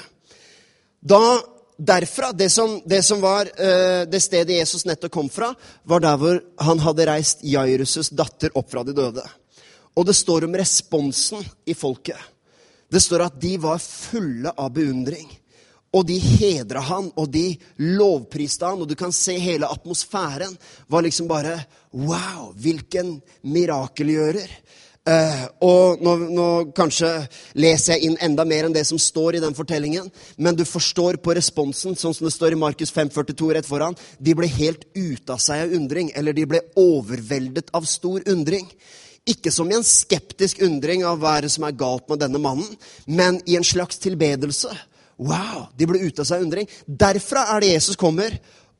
[1.01, 1.39] Da
[1.77, 5.51] derfra, det som, det som var uh, det stedet Jesus nettopp kom fra,
[5.83, 9.25] var der hvor han hadde reist Jairus' datter opp fra de døde.
[9.97, 12.17] Og det står om responsen i folket.
[12.89, 15.25] Det står at de var fulle av beundring.
[15.95, 21.05] Og de hedra han, og de lovpriste han, og du kan se hele atmosfæren var
[21.05, 21.61] liksom bare
[21.97, 24.51] Wow, hvilken mirakelgjører!
[25.07, 26.45] Uh, og nå, nå,
[26.75, 27.07] kanskje
[27.55, 31.21] leser jeg inn enda mer enn det som står i den fortellingen, men du forstår
[31.23, 33.95] på responsen, sånn som det står i Markus 5,42 rett foran.
[34.19, 38.67] De ble helt ute av seg av undring, eller de ble overveldet av stor undring.
[39.31, 42.43] Ikke som i en skeptisk undring av hva er det som er galt med denne
[42.43, 42.67] mannen,
[43.07, 44.75] men i en slags tilbedelse.
[45.17, 45.67] Wow!
[45.77, 46.69] De ble ute av seg undring.
[46.85, 48.35] Derfra er det Jesus kommer,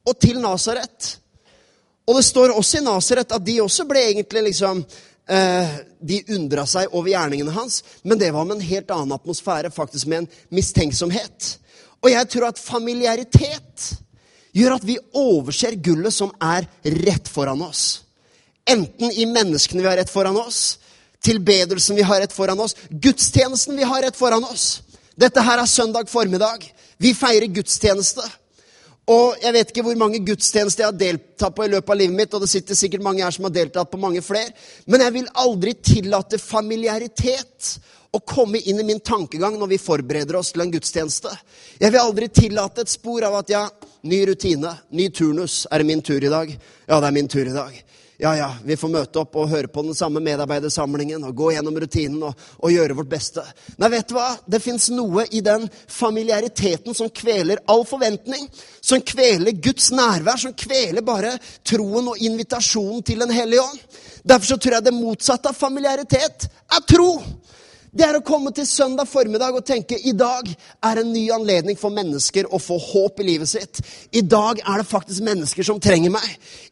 [0.08, 1.18] og til Nasaret.
[2.08, 4.84] Og det står også i Nasaret at de også ble egentlig liksom
[5.28, 9.74] eh, De undra seg over gjerningene hans, men det var med en helt annen atmosfære,
[9.74, 11.58] faktisk med en mistenksomhet.
[12.04, 13.88] Og jeg tror at familiaritet
[14.56, 16.70] gjør at vi overser gullet som er
[17.04, 18.04] rett foran oss.
[18.68, 20.78] Enten i menneskene vi har rett foran oss,
[21.24, 24.82] tilbedelsen vi har rett foran oss, gudstjenesten vi har rett foran oss.
[25.18, 26.68] Dette her er søndag formiddag.
[27.02, 28.22] Vi feirer gudstjeneste.
[29.08, 32.18] Og jeg vet ikke hvor mange gudstjenester jeg har deltatt på i løpet av livet
[32.18, 34.52] mitt, og det sitter sikkert mange her som har deltatt på mange flere,
[34.86, 37.70] men jeg vil aldri tillate familiaritet
[38.12, 41.32] å komme inn i min tankegang når vi forbereder oss til en gudstjeneste.
[41.80, 43.64] Jeg vil aldri tillate et spor av at ja,
[44.12, 45.62] ny rutine, ny turnus.
[45.72, 46.52] Er det min tur i dag?
[46.52, 47.80] Ja, det er min tur i dag
[48.20, 51.76] ja, ja, vi får møte opp og høre på den samme medarbeidersamlingen og gå gjennom
[51.78, 53.44] rutinen og, og gjøre vårt beste.
[53.78, 54.32] Nei, vet du hva?
[54.50, 58.48] Det fins noe i den familiariteten som kveler all forventning.
[58.82, 63.86] Som kveler Guds nærvær, som kveler bare troen og invitasjonen til Den hellige ånd.
[64.26, 67.12] Derfor så tror jeg det motsatte av familiaritet er tro.
[67.92, 70.50] Det er å komme til søndag formiddag og tenke i dag
[70.84, 73.80] er en ny anledning for mennesker å få håp i livet sitt.
[74.12, 76.26] I dag er det faktisk mennesker som trenger meg.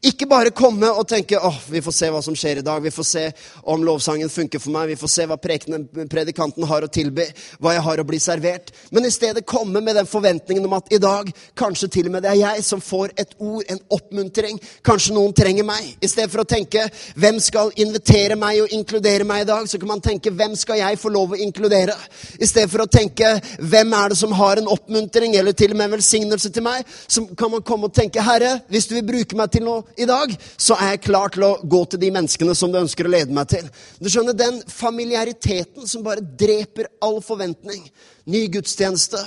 [0.03, 2.83] Ikke bare komme og tenke åh, vi får se hva som skjer i dag.
[2.83, 3.23] Vi får se
[3.63, 4.91] om lovsangen funker for meg.
[4.91, 7.29] Vi får se hva predikanten har å tilby.
[7.63, 8.73] Hva jeg har å bli servert.
[8.91, 12.27] Men i stedet komme med den forventningen om at i dag kanskje til og med
[12.27, 14.59] det er jeg som får et ord, en oppmuntring.
[14.85, 15.95] Kanskje noen trenger meg.
[16.03, 19.79] I stedet for å tenke hvem skal invitere meg og inkludere meg i dag, så
[19.79, 21.95] kan man tenke hvem skal jeg få lov å inkludere.
[22.39, 25.77] I stedet for å tenke 'Hvem er det som har en oppmuntring eller til og
[25.77, 29.07] med en velsignelse til meg?' Så kan man komme og tenke 'Herre, hvis du vil
[29.07, 32.11] bruke meg til noe i dag, så er jeg klar til å gå til de
[32.11, 33.69] menneskene som du ønsker å lede meg til'.
[34.01, 37.89] Du skjønner, Den familiariteten som bare dreper all forventning.
[38.25, 39.17] Ny gudstjeneste.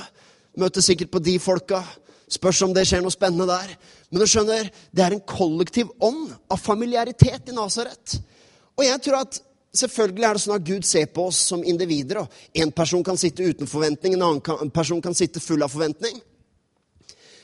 [0.59, 1.83] Møter sikkert på de folka.
[2.29, 3.77] Spørs om det skjer noe spennende der.
[4.11, 8.19] Men du skjønner, det er en kollektiv ånd av familiaritet i Nasaret.
[8.79, 9.41] Og jeg tror at
[9.77, 12.23] Selvfølgelig er det sånn at Gud ser på oss som individer.
[12.23, 16.21] og En person kan sitte uten forventning, en annen person kan sitte full av forventning.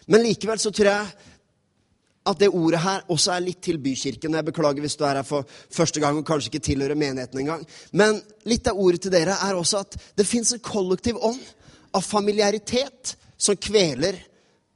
[0.06, 1.30] Men likevel så tror jeg
[2.24, 4.36] at det ordet her også er litt til bykirken.
[4.38, 7.66] Jeg beklager hvis du er her for første gang og kanskje ikke tilhører menigheten engang.
[7.92, 11.42] Men litt av ordet til dere er også at det fins en kollektiv ånd
[11.94, 14.16] av familiaritet som kveler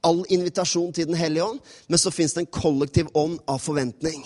[0.05, 1.59] all invitasjon til Den hellige ånd.
[1.87, 4.21] Men så fins det en kollektiv ånd av forventning.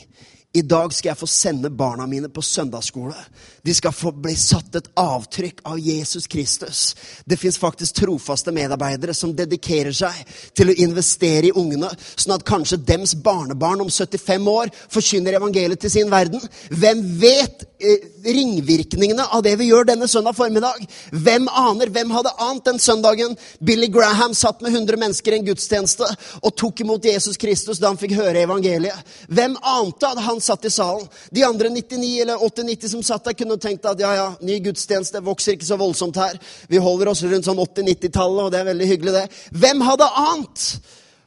[0.54, 3.18] I dag skal jeg få sende barna mine på søndagsskole.
[3.66, 6.82] De skal få bli satt et avtrykk av Jesus Kristus.
[7.26, 10.20] Det fins faktisk trofaste medarbeidere som dedikerer seg
[10.54, 15.82] til å investere i ungene, sånn at kanskje dems barnebarn om 75 år forkynner evangeliet
[15.82, 16.44] til sin verden.
[16.70, 20.86] Hvem vet eh, ringvirkningene av det vi gjør denne søndag formiddag?
[21.18, 21.90] Hvem aner?
[21.98, 26.14] Hvem hadde ant den søndagen Billy Graham satt med 100 mennesker i en gudstjeneste
[26.44, 29.02] og tok imot Jesus Kristus da han fikk høre evangeliet?
[29.34, 31.06] Hvem ante at han satt i salen.
[31.32, 35.24] De andre 99 eller 80-90 som satt der, kunne tenkt at ja, ja, ny gudstjeneste
[35.24, 36.40] vokser ikke så voldsomt her.
[36.72, 39.46] Vi holder oss rundt sånn 80-90-tallet, og det er veldig hyggelig, det.
[39.64, 40.68] Hvem hadde ant?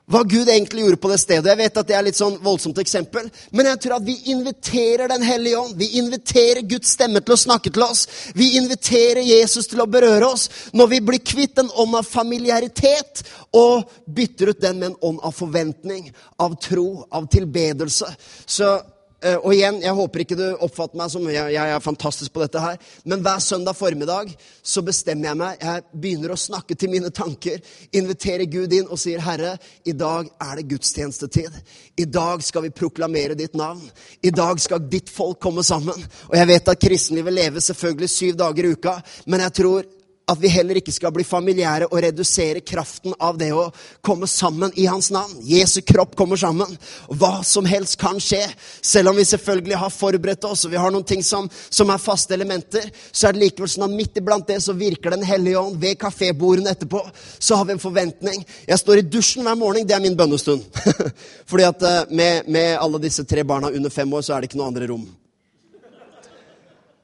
[0.07, 1.48] hva Gud egentlig gjorde på det stedet.
[1.50, 5.11] Jeg vet at det er litt sånn voldsomt eksempel, men jeg tror at vi inviterer
[5.11, 5.74] Den hellige ånd.
[5.79, 8.07] Vi inviterer Guds stemme til å snakke til oss.
[8.35, 13.22] Vi inviterer Jesus til å berøre oss når vi blir kvitt en ånd av familiaritet
[13.57, 18.11] og bytter ut den med en ånd av forventning, av tro, av tilbedelse.
[18.46, 18.76] Så
[19.16, 22.76] og igjen, jeg håper ikke du oppfatter meg som jeg, er fantastisk på dette her.
[23.09, 25.62] Men hver søndag formiddag så bestemmer jeg meg.
[25.62, 27.62] Jeg begynner å snakke til mine tanker.
[27.96, 31.62] Inviterer Gud inn og sier, 'Herre, i dag er det gudstjenestetid.'
[31.96, 33.90] 'I dag skal vi proklamere ditt navn.'
[34.22, 38.37] 'I dag skal ditt folk komme sammen.' Og jeg vet at kristenlivet lever selvfølgelig syv
[38.37, 39.83] dager i uka, men jeg tror
[40.26, 43.68] at vi heller ikke skal bli familiære og redusere kraften av det å
[44.04, 45.36] komme sammen i hans navn.
[45.46, 46.72] Jesu kropp kommer sammen.
[47.06, 48.40] Hva som helst kan skje.
[48.82, 52.02] Selv om vi selvfølgelig har forberedt oss og vi har noen ting som, som er
[52.02, 55.60] faste elementer, så er det likevel sånn at midt iblant det så virker Den hellige
[55.60, 57.04] ånd ved kafébordene etterpå.
[57.38, 58.42] Så har vi en forventning.
[58.66, 59.86] Jeg står i dusjen hver morgen.
[59.86, 60.66] Det er min bønnestund.
[61.50, 64.50] Fordi at eh, med, med alle disse tre barna under fem år, så er det
[64.50, 65.06] ikke noe andre rom.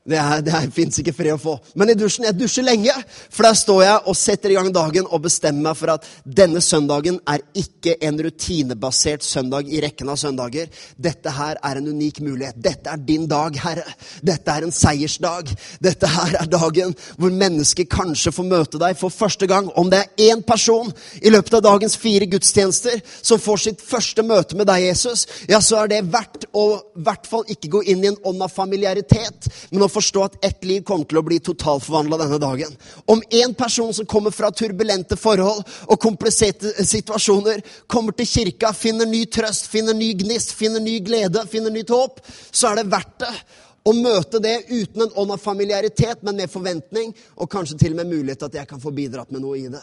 [0.03, 1.53] Det, er, det fins ikke fred å få.
[1.79, 2.95] Men i dusjen, jeg dusjer lenge,
[3.31, 6.59] for der står jeg og setter i gang dagen og bestemmer meg for at denne
[6.65, 10.73] søndagen er ikke en rutinebasert søndag i rekken av søndager.
[10.99, 12.59] Dette her er en unik mulighet.
[12.59, 13.95] Dette er din dag, Herre.
[14.27, 15.53] Dette er en seiersdag.
[15.87, 19.71] Dette her er dagen hvor mennesker kanskje får møte deg for første gang.
[19.79, 20.91] Om det er én person
[21.23, 25.63] i løpet av dagens fire gudstjenester som får sitt første møte med deg, Jesus, ja,
[25.63, 26.67] så er det verdt å
[26.99, 29.47] i hvert fall ikke gå inn i en ånd av familiaritet.
[29.71, 32.73] men å forstå at ett liv kommer til å bli totalforvandla denne dagen.
[33.05, 39.09] Om én person som kommer fra turbulente forhold og kompliserte situasjoner, kommer til kirka, finner
[39.09, 43.19] ny trøst, finner ny gnist, finner ny glede, finner nytt håp, så er det verdt
[43.25, 43.35] det.
[43.83, 48.03] Å møte det uten en ånd av familiaritet, men med forventning, og kanskje til og
[48.03, 49.83] med mulighet til at jeg kan få bidratt med noe i det.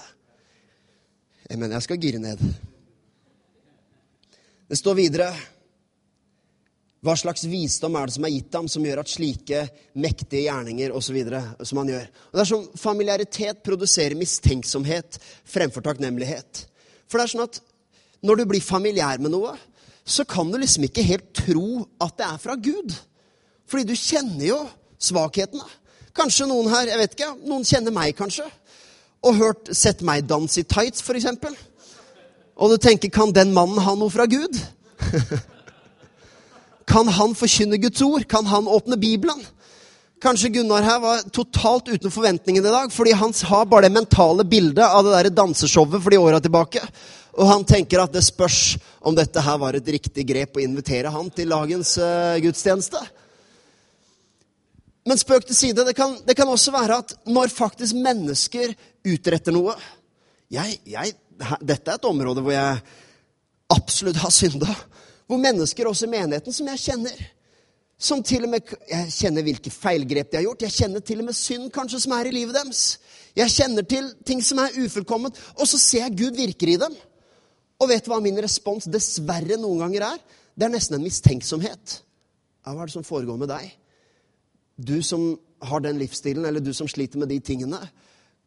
[1.50, 2.44] Jeg mener, jeg skal gire ned.
[4.70, 5.32] Det står videre
[7.00, 9.62] hva slags visdom er det som er gitt ham, som gjør at slike
[10.04, 12.08] mektige gjerninger og så videre, som han gjør?
[12.28, 16.66] Og det er som Familiaritet produserer mistenksomhet fremfor takknemlighet.
[17.08, 17.62] For det er sånn at
[18.28, 19.54] når du blir familiær med noe,
[20.04, 22.92] så kan du liksom ikke helt tro at det er fra Gud.
[23.70, 24.58] Fordi du kjenner jo
[25.00, 25.64] svakhetene.
[26.18, 28.48] Kanskje noen her, jeg vet ikke, noen kjenner meg kanskje.
[29.24, 31.30] Og hørt, sett meg danse i tights, f.eks.
[32.60, 34.60] Og du tenker, kan den mannen ha noe fra Gud?
[36.90, 38.26] Kan han forkynne Guds ord?
[38.30, 39.42] Kan han åpne Bibelen?
[40.20, 44.44] Kanskje Gunnar her var totalt uten forventningene i dag, fordi han har bare det mentale
[44.44, 46.82] bildet av det der danseshowet for de åra tilbake.
[47.40, 51.14] Og han tenker at det spørs om dette her var et riktig grep å invitere
[51.14, 53.00] han til dagens uh, gudstjeneste.
[55.08, 58.74] Men spøk til side, det kan, det kan, også være at når faktisk mennesker
[59.08, 59.78] utretter noe
[60.52, 61.14] jeg, jeg,
[61.64, 62.82] Dette er et område hvor jeg
[63.72, 64.74] absolutt har synda.
[65.30, 67.20] Hvor mennesker også i menigheten som jeg kjenner,
[68.00, 70.64] som til og med Jeg kjenner hvilke feilgrep de har gjort.
[70.66, 72.98] Jeg kjenner til og med synd kanskje som er i livet deres.
[73.38, 75.38] Jeg kjenner til ting som er ufullkomment.
[75.60, 76.96] Og så ser jeg Gud virker i dem.
[77.80, 80.24] Og vet du hva min respons dessverre noen ganger er?
[80.56, 82.00] Det er nesten en mistenksomhet.
[82.66, 83.70] Ja, hva er det som foregår med deg?
[84.80, 85.34] Du som
[85.70, 87.80] har den livsstilen, eller du som sliter med de tingene,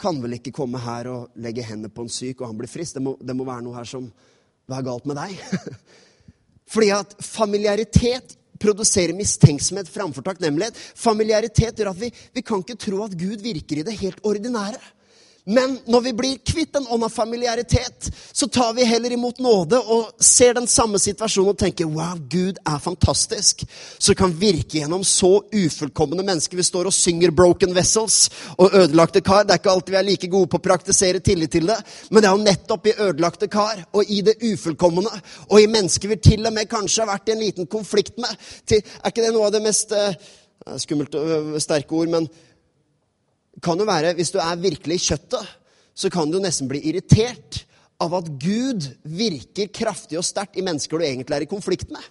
[0.01, 2.97] kan vel ikke komme her og legge hendene på en syk, og han blir frisk?
[2.97, 4.11] Det må, det må være noe her som
[4.71, 5.37] Hva er galt med deg?
[6.70, 10.77] Fordi at familiaritet produserer mistenksomhet framfor takknemlighet.
[10.79, 14.79] Familiaritet gjør at vi, vi kan ikke tro at Gud virker i det helt ordinære.
[15.44, 19.81] Men når vi blir kvitt en ånd av familiaritet, så tar vi heller imot nåde
[19.81, 23.64] og ser den samme situasjonen og tenker wow, Gud er fantastisk.
[23.98, 26.57] Så kan virke gjennom så ufullkomne mennesker.
[26.57, 29.42] Vi står og synger 'Broken Vessels' og 'Ødelagte kar'.
[29.42, 31.78] Det er ikke alltid vi er like gode på å praktisere tillit til det,
[32.11, 35.11] men det er jo nettopp i ødelagte kar og i det ufullkomne
[35.50, 38.31] og i mennesker vi til og med kanskje har vært i en liten konflikt med.
[38.70, 40.14] Er ikke det noe av det mest uh,
[40.78, 42.28] Skummelt, uh, sterke ord, men
[43.62, 45.46] kan jo være, Hvis du er virkelig i kjøttet,
[45.94, 47.64] så kan du nesten bli irritert
[48.03, 52.03] av at Gud virker kraftig og sterkt i mennesker du egentlig er i konflikt med.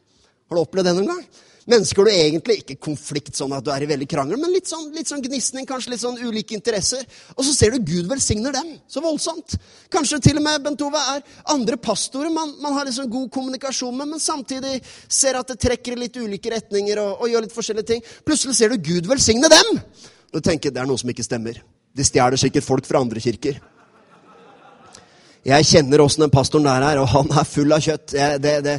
[0.47, 1.23] Har du opplevd det noen gang?
[1.69, 4.87] Mennesker du egentlig ikke konflikt sånn at du er i veldig krangel, men litt sånn,
[4.95, 7.03] litt sånn gnisning, kanskje litt sånn ulike interesser.
[7.35, 9.55] Og så ser du Gud velsigner dem så voldsomt.
[9.93, 11.21] Kanskje til og med Bent Ove er
[11.53, 15.93] andre pastorer man, man har liksom god kommunikasjon med, men samtidig ser at det trekker
[15.93, 18.09] i litt ulike retninger og, og gjør litt forskjellige ting.
[18.25, 19.83] Plutselig ser du Gud velsigne dem.
[20.31, 21.59] Du tenker det er noe som ikke stemmer.
[21.91, 23.59] De stjeler sikkert folk fra andre kirker.
[25.41, 28.13] Jeg kjenner åssen den pastoren der er, og han er full av kjøtt.
[28.13, 28.75] Jeg, det, det,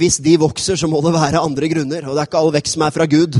[0.00, 2.06] hvis de vokser, så må det være andre grunner.
[2.08, 3.36] Og det er ikke all vekst som er fra Gud.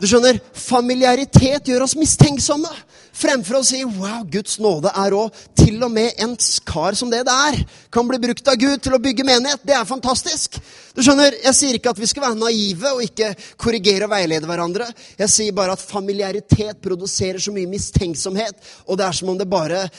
[0.00, 2.70] Du skjønner, Familiaritet gjør oss mistenksomme.
[3.14, 5.30] Fremfor å si 'wow, Guds nåde er rå'.
[5.54, 8.92] Til og med en kar som det det er, kan bli brukt av Gud til
[8.92, 9.60] å bygge menighet.
[9.64, 10.58] Det er fantastisk.
[10.96, 14.46] Du skjønner, Jeg sier ikke at vi skal være naive og ikke korrigere og veilede
[14.46, 14.92] hverandre.
[15.16, 18.54] Jeg sier bare at familiaritet produserer så mye mistenksomhet,
[18.88, 19.90] og det er som om det bare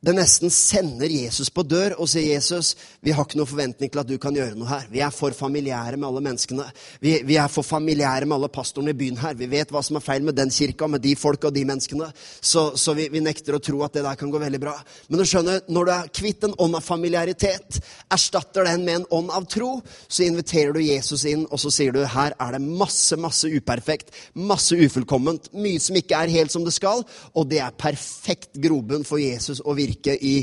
[0.00, 2.70] det nesten sender Jesus på dør og sier Jesus,
[3.04, 4.86] vi har ikke noen forventning til at du kan gjøre noe her.
[4.88, 6.64] Vi er for familiære med alle menneskene.
[7.04, 9.36] Vi, vi, er for familiære med alle pastorene i byen her.
[9.36, 12.08] Vi vet hva som er feil med den kirka, med de folka og de menneskene.
[12.40, 14.72] Så, så vi, vi, nekter å tro at det der kan gå veldig bra.
[15.10, 19.06] Men du skjønner, når du er kvitt en ånd av familiaritet, erstatter den med en
[19.20, 19.68] ånd av tro,
[20.08, 24.16] så inviterer du Jesus inn, og så sier du her er det masse, masse uperfekt,
[24.32, 27.04] masse ufullkomment, mye som ikke er helt som det skal,
[27.36, 30.34] og det er perfekt grobunn for Jesus å virke virke i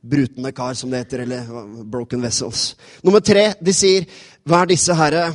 [0.00, 2.76] brutne kar, som det heter, eller broken vessels.
[3.02, 4.06] Nummer tre, de sier
[4.48, 5.26] Hva er disse herre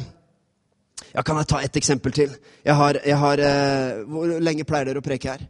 [1.13, 2.33] Ja, kan jeg ta ett eksempel til?
[2.65, 5.45] Jeg har, jeg har eh, Hvor lenge pleier dere å preke her?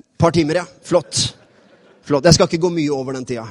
[0.00, 0.66] Et par timer, ja.
[0.82, 1.36] Flott.
[2.02, 2.24] Flott.
[2.24, 3.44] Jeg skal ikke gå mye over den tida.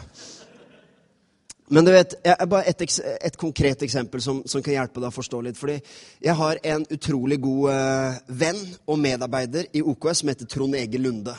[1.67, 2.81] Men du vet, jeg, bare et,
[3.25, 5.57] et, konkret eksempel som, som, kan hjelpe deg å forstå litt.
[5.57, 5.79] fordi
[6.21, 11.05] Jeg har en utrolig god uh, venn og medarbeider i OKS som heter Trond Egil
[11.07, 11.33] Lunde.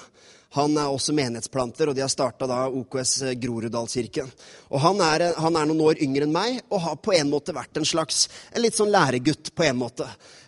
[0.54, 4.30] Han er også menighetsplanter, og de har starta OKS eh, Groruddalskirken.
[4.70, 7.54] Og han er, han er, noen år yngre enn meg og har på en måte
[7.56, 9.52] vært en slags en litt sånn læregutt.
[9.56, 10.06] på en måte.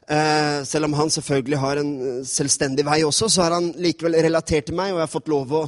[0.09, 4.17] Eh, selv om han selvfølgelig har en eh, selvstendig vei også, så har han likevel
[4.25, 5.65] relatert til meg, og jeg har fått lov å,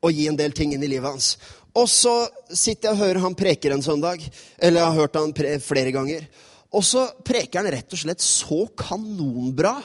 [0.00, 1.36] å gi en del ting inn i livet hans.
[1.74, 2.14] Og så
[2.50, 4.24] sitter jeg og hører han preker en søndag,
[4.58, 6.26] eller jeg har hørt han flere ganger.
[6.74, 9.76] Og så preker han rett og slett så kanonbra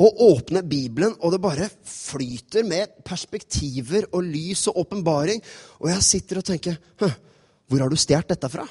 [0.00, 5.42] og åpne Bibelen, og det bare flyter med perspektiver og lys og åpenbaring.
[5.80, 8.66] Og jeg sitter og tenker Hvor har du stjålet dette fra?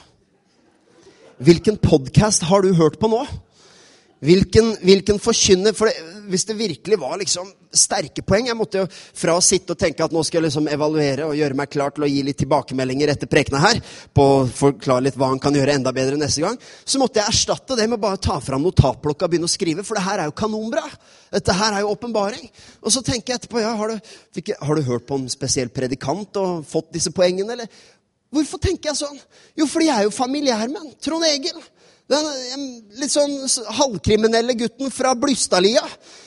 [1.44, 3.24] Hvilken podkast har du hørt på nå?
[4.24, 5.92] Hvilken, hvilken forkynner For
[6.32, 10.06] hvis det virkelig var liksom sterke poeng Jeg måtte jo fra å sitte og tenke
[10.06, 13.12] at nå skal jeg liksom evaluere og gjøre meg klar til å gi litt tilbakemeldinger
[13.14, 13.80] etter prekena her,
[14.14, 17.34] på å forklare litt hva han kan gjøre enda bedre neste gang, så måtte jeg
[17.34, 20.30] erstatte det med bare ta fram notatblokka og begynne å skrive, for det her er
[20.30, 20.84] jo kanonbra.
[21.34, 22.46] Dette her er jo åpenbaring.
[22.84, 24.14] Og så tenker jeg etterpå ja, har du,
[24.54, 27.84] har du hørt på en spesiell predikant og fått disse poengene, eller?
[28.34, 29.20] Hvorfor tenker jeg sånn?
[29.58, 30.94] Jo, fordi jeg er jo familiær han.
[31.06, 31.60] Trond Egil.
[32.12, 32.26] Den
[33.00, 33.38] litt sånn
[33.78, 35.84] halvkriminelle gutten fra Blystadlia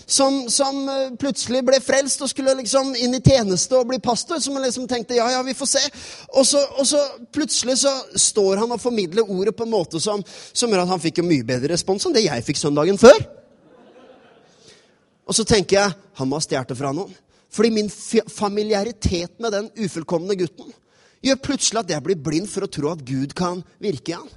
[0.08, 4.40] som, som, eh, plutselig ble frelst og skulle liksom inn i tjeneste og bli pastor.
[4.40, 5.82] Som liksom tenkte ja, ja, vi får se.
[6.32, 7.02] Og så, og så
[7.34, 11.02] plutselig så står han og formidler ordet på en måte som, som gjør at han
[11.02, 13.20] fikk en mye bedre respons enn det jeg fikk søndagen før.
[15.26, 17.12] Og så tenker jeg han må ha stjålet det fra noen.
[17.52, 17.92] Fordi min
[18.32, 20.72] familiaritet med den ufullkomne gutten
[21.24, 24.34] gjør plutselig at jeg blir blind for å tro at Gud kan virke i han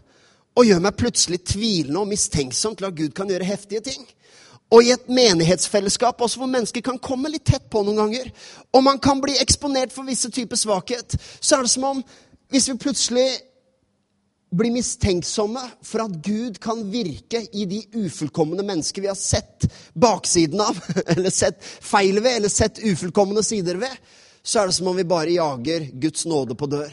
[0.59, 4.01] og gjør meg plutselig tvilende og mistenksom til at Gud kan gjøre heftige ting.
[4.69, 8.27] Og i et menighetsfellesskap også hvor mennesker kan komme litt tett på noen ganger,
[8.75, 12.03] og man kan bli eksponert for visse typer svakhet, så er det som om
[12.51, 13.27] hvis vi plutselig
[14.59, 20.61] blir mistenksomme for at Gud kan virke i de ufullkomne mennesker vi har sett baksiden
[20.65, 20.77] av,
[21.15, 23.93] eller sett feil ved, eller sett ufullkomne sider ved,
[24.43, 26.89] så er det som om vi bare jager Guds nåde på dør.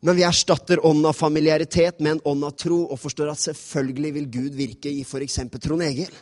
[0.00, 4.12] Men vi erstatter ånden av familiaritet med en ånd av tro og forstår at selvfølgelig
[4.14, 5.40] vil Gud virke i f.eks.
[5.58, 6.12] Trond Egil.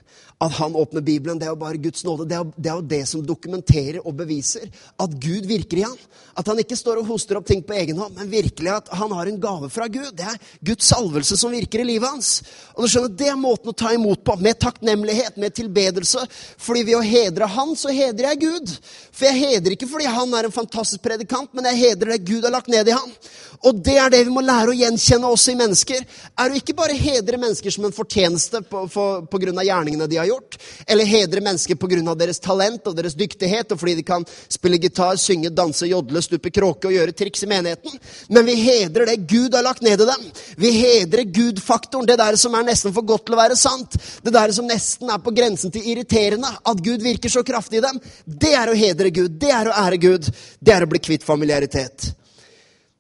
[0.41, 2.27] At han åpner Bibelen, det er jo bare Guds nåde.
[2.29, 4.65] Det er, det er, jo det som dokumenterer og beviser
[5.01, 5.97] at Gud virker i han.
[6.37, 9.13] At han ikke står og hoster opp ting på egen hånd, men virkelig at han
[9.17, 10.11] har en gave fra Gud.
[10.17, 10.41] Det er
[10.73, 12.33] Guds salvelse som virker i livet hans.
[12.77, 14.37] Og du skjønner, Det er måten å ta imot på.
[14.41, 16.25] Med takknemlighet, med tilbedelse.
[16.61, 18.77] Fordi ved å hedre Han, så hedrer jeg Gud.
[19.13, 22.45] For jeg hedrer ikke fordi han er en fantastisk predikant, men jeg hedrer det Gud
[22.45, 23.17] har lagt ned i han.
[23.67, 26.03] Og det er det vi må lære å gjenkjenne også i mennesker.
[26.39, 30.29] Er å ikke bare hedre mennesker som en fortjeneste på, grunn av gjerningene de har
[30.31, 34.05] gjort, eller hedre mennesker på grunn av deres talent og deres dyktighet, og fordi de
[34.07, 37.97] kan spille gitar, synge, danse, jodle, stupe kråke og gjøre triks i menigheten.
[38.31, 40.29] Men vi hedrer det Gud har lagt ned i dem.
[40.63, 43.99] Vi hedrer Gud-faktoren, det der som er nesten for godt til å være sant.
[44.23, 46.53] Det der som nesten er på grensen til irriterende.
[46.63, 47.99] At Gud virker så kraftig i dem.
[48.27, 49.41] Det er å hedre Gud.
[49.41, 50.31] Det er å ære Gud.
[50.61, 52.13] Det er å bli kvitt familiaritet.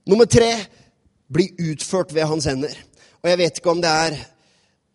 [0.06, 0.52] Nummer tre
[1.26, 2.74] bli utført ved hans hender.
[3.22, 4.18] Og jeg vet ikke om det er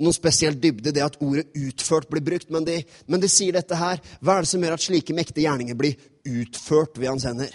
[0.02, 3.76] noen spesiell dybde det at ordet 'utført' blir brukt, men de, men de sier dette
[3.76, 4.00] her.
[4.22, 7.52] Hva er det som gjør at slike mektige gjerninger blir utført ved hans hender?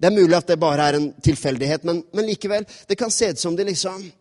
[0.00, 2.66] Det er mulig at det bare er en tilfeldighet, men, men likevel.
[2.88, 4.12] Det kan se ut som de liksom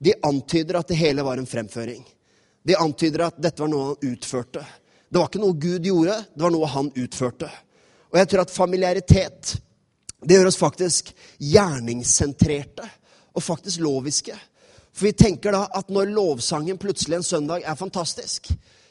[0.00, 2.00] De antyder at det hele var en fremføring.
[2.64, 4.64] De antyder at dette var noe han utførte.
[5.12, 7.50] Det var ikke noe Gud gjorde, det var noe han utførte.
[8.08, 9.60] Og jeg tror at familiaritet
[10.20, 12.88] det gjør oss faktisk gjerningssentrerte
[13.34, 14.36] og faktisk loviske.
[14.92, 18.50] For vi tenker da at når lovsangen plutselig en søndag er fantastisk,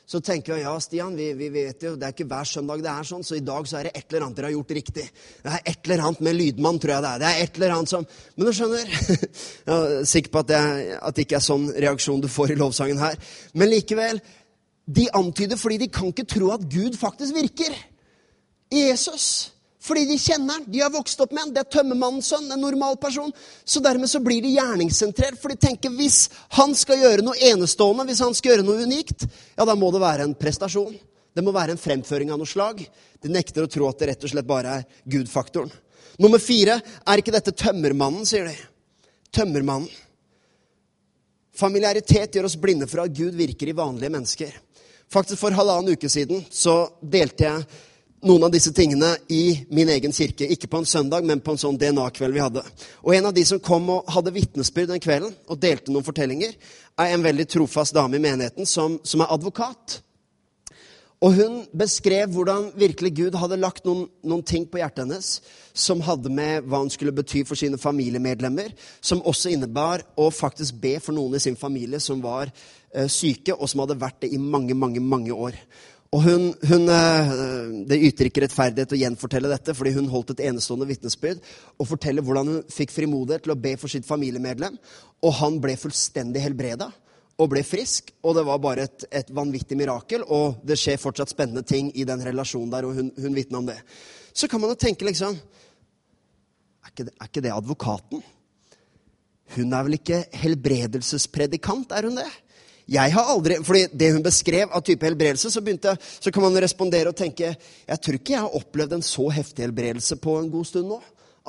[0.10, 2.90] så tenker vi ja, Stian, vi, vi, vet jo, det er ikke hver søndag det
[2.90, 5.04] er sånn, så i dag så er det et eller annet dere har gjort riktig.
[5.44, 7.22] Det er et eller annet med lydmann, tror jeg det er.
[7.22, 8.90] Det er et eller annet som Men du skjønner
[9.70, 10.64] Jeg er sikker på at det,
[10.98, 13.22] at det ikke er sånn reaksjon du får i lovsangen her.
[13.54, 14.24] Men likevel,
[14.90, 17.78] de antyder fordi de kan ikke tro at Gud faktisk virker.
[18.74, 19.30] Jesus
[19.80, 20.66] fordi de kjenner han.
[20.68, 21.52] De har vokst opp med han.
[21.56, 23.32] Det er tømmermannens sønn, en normal person.
[23.64, 26.26] Så dermed så blir de gjerningssentrert, for de tenker hvis
[26.58, 29.24] han skal gjøre noe enestående, hvis han skal gjøre noe unikt,
[29.56, 30.98] ja, da må det være en prestasjon.
[31.36, 32.84] Det må være en fremføring av noe slag.
[33.24, 35.72] De nekter å tro at det rett og slett bare er Gud-faktoren.
[36.20, 38.56] Nummer fire er ikke dette tømmermannen, sier de.
[39.32, 39.88] Tømmermannen.
[41.60, 44.52] Familiaritet gjør oss blinde for at Gud virker i vanlige mennesker.
[45.12, 47.64] Faktisk For halvannen uke siden så delte jeg
[48.26, 50.48] noen av disse tingene i min egen kirke.
[50.52, 52.64] Ikke på en søndag, men på en sånn DNA-kveld vi hadde.
[53.04, 56.54] Og En av de som kom og hadde vitnesbyrd den kvelden og delte noen fortellinger,
[57.00, 60.02] er en veldig trofast dame i menigheten som, som er advokat.
[61.20, 65.32] Og hun beskrev hvordan virkelig Gud hadde lagt noen, noen, ting på hjertet hennes
[65.76, 68.72] som hadde med hva hun skulle bety for sine familiemedlemmer,
[69.04, 73.52] som også innebar å faktisk be for noen i sin familie som var uh, syke,
[73.52, 75.60] og som hadde vært det i mange, mange, mange år.
[76.10, 77.32] Og hun, hun, eh,
[77.86, 81.42] Det yter ikke rettferdighet å gjenfortelle dette, fordi hun holdt et enestående vitnesbyrd
[81.78, 84.78] og forteller hvordan hun fikk frimodighet til å be for sitt familiemedlem.
[85.22, 86.90] Og han ble fullstendig helbreda
[87.40, 88.12] og ble frisk.
[88.24, 92.08] Og det var bare et, et, vanvittig mirakel, og det skjer fortsatt spennende ting i
[92.08, 93.78] den relasjonen der, og hun, hun vitner om det.
[94.34, 98.26] Så kan man jo tenke liksom er ikke, det, er ikke det advokaten?
[99.56, 102.30] Hun er vel ikke helbredelsespredikant, er hun det?
[102.90, 106.58] Jeg har aldri, fordi Det hun beskrev av type helbredelse, så, begynte, så kan man
[106.58, 110.52] respondere og tenke jeg tror ikke jeg har opplevd en så heftig helbredelse på en
[110.52, 111.00] god stund nå.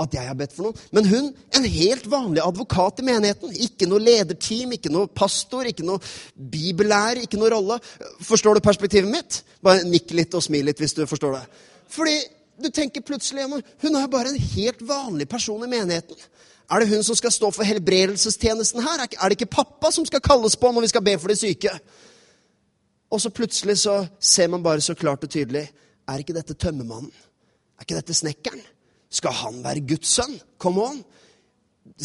[0.00, 0.82] At jeg har bedt for noen.
[0.96, 3.52] Men hun, en helt vanlig advokat i menigheten.
[3.66, 6.00] Ikke noe lederteam, ikke noe pastor, ikke noe
[6.34, 7.76] bibellærer, ikke noe rolle.
[8.24, 9.42] Forstår du perspektivet mitt?
[9.64, 11.42] Bare nikk litt og smil litt hvis du forstår det.
[11.92, 12.16] Fordi
[12.60, 16.16] du tenker plutselig Hun er bare en helt vanlig person i menigheten.
[16.70, 19.02] Er det hun som skal stå for helbredelsestjenesten her?
[19.02, 21.72] Er det ikke pappa som skal kalles på når vi skal be for de syke?
[23.10, 25.70] Og så plutselig så ser man bare så klart og tydelig
[26.08, 27.10] Er ikke dette tømmermannen?
[27.78, 28.62] Er ikke dette snekkeren?
[29.10, 30.40] Skal han være Guds sønn?
[30.58, 31.04] Come on!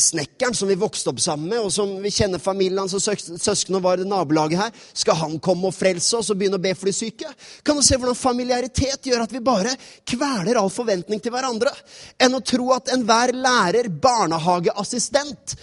[0.01, 3.81] Snekkeren som vi vokste opp sammen med, og som vi kjenner familien hans og søsknene
[3.83, 6.89] var i nabolaget her, skal han komme og frelse oss og begynne å be for
[6.89, 7.31] de syke?
[7.65, 9.75] Kan du se hvordan familiaritet gjør at vi bare
[10.07, 11.71] kveler all forventning til hverandre?
[12.19, 15.55] Enn å tro at enhver lærer, barnehageassistent,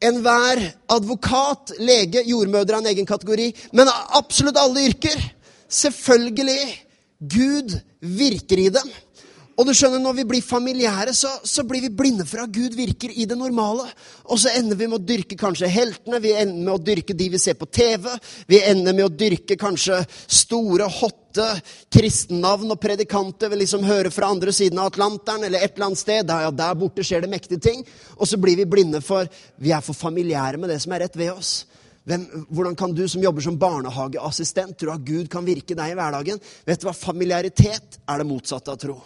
[0.00, 0.62] enhver
[0.94, 5.28] advokat, lege, jordmødre er en egen kategori, men absolutt alle yrker
[5.70, 6.86] Selvfølgelig.
[7.20, 8.90] Gud virker i dem.
[9.60, 12.72] Og du skjønner, Når vi blir familiære, så, så, blir vi blinde for at Gud
[12.78, 13.84] virker i det normale.
[14.32, 17.26] Og så ender vi med å dyrke kanskje heltene, vi ender med å dyrke de
[17.34, 18.08] vi ser på TV.
[18.48, 21.50] Vi ender med å dyrke kanskje store, hotte
[21.92, 26.04] kristennavn og predikanter vi liksom hører fra andre siden av Atlanteren eller et eller annet
[26.06, 26.24] sted.
[26.32, 27.84] Der, ja, der borte skjer det mektige ting.
[28.16, 29.28] Og så blir vi blinde for
[29.60, 31.52] Vi er for familiære med det som er rett ved oss.
[32.08, 36.00] Hvem, hvordan kan du som jobber som barnehageassistent, tro at Gud kan virke deg i
[36.00, 36.40] hverdagen?
[36.64, 36.96] Vet du hva?
[36.96, 39.02] Familiaritet er det motsatte av tro.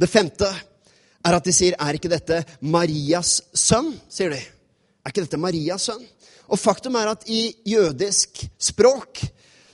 [0.00, 4.40] Det femte er at de sier, 'Er ikke dette Marias sønn?' sier de.
[4.40, 6.06] Er ikke dette Marias sønn?
[6.48, 9.20] Og faktum er at i jødisk språk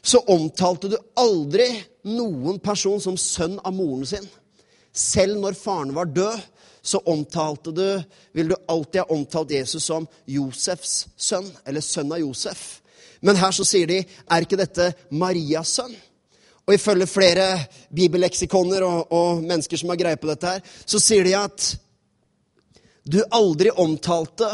[0.03, 1.69] så omtalte du aldri
[2.05, 4.29] noen person som sønn av moren sin.
[4.93, 6.41] Selv når faren var død,
[6.83, 8.03] så omtalte du,
[8.33, 12.81] vil du alltid ha omtalt Jesus som Josefs sønn, eller sønn av Josef.
[13.21, 15.97] Men her så sier de, er ikke dette Marias sønn?
[16.67, 17.47] Og ifølge flere
[17.95, 21.67] bibelleksikoner og, og, mennesker som har greie på dette, her, så sier de at
[23.07, 24.49] du aldri omtalte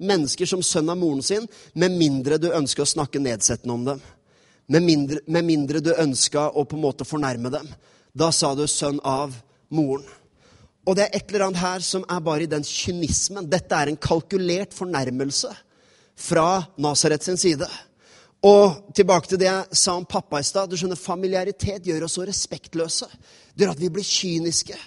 [0.00, 1.44] mennesker som sønn av moren sin
[1.76, 4.00] med mindre du ønska å snakke nedsettende om dem.
[4.68, 7.68] Med mindre, med mindre du ønska å på en måte fornærme dem.
[8.12, 9.34] Da sa du 'sønn av
[9.70, 10.08] moren'.
[10.86, 13.50] Og det er et eller annet her som er bare i den kynismen.
[13.50, 15.50] Dette er en kalkulert fornærmelse
[16.16, 17.68] fra Nasaret sin side.
[18.46, 20.70] Og tilbake til det jeg sa om pappa i stad.
[20.70, 23.08] Du skjønner, Familiaritet gjør oss så respektløse.
[23.54, 24.78] Det gjør at vi blir kyniske.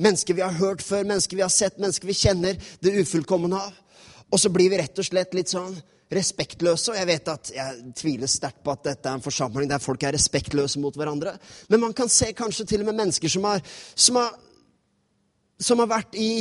[0.00, 3.74] Mennesker vi har hørt før, mennesker vi har sett, mennesker vi kjenner det ufullkomne av.
[4.30, 5.74] Og så blir vi rett og slett litt sånn
[6.14, 6.92] respektløse.
[6.92, 10.06] Og jeg vet at jeg tviler sterkt på at dette er en forsamling der folk
[10.06, 11.34] er respektløse mot hverandre.
[11.68, 13.62] Men man kan se kanskje til og med mennesker som har,
[13.94, 14.38] som har,
[15.58, 16.32] som har vært i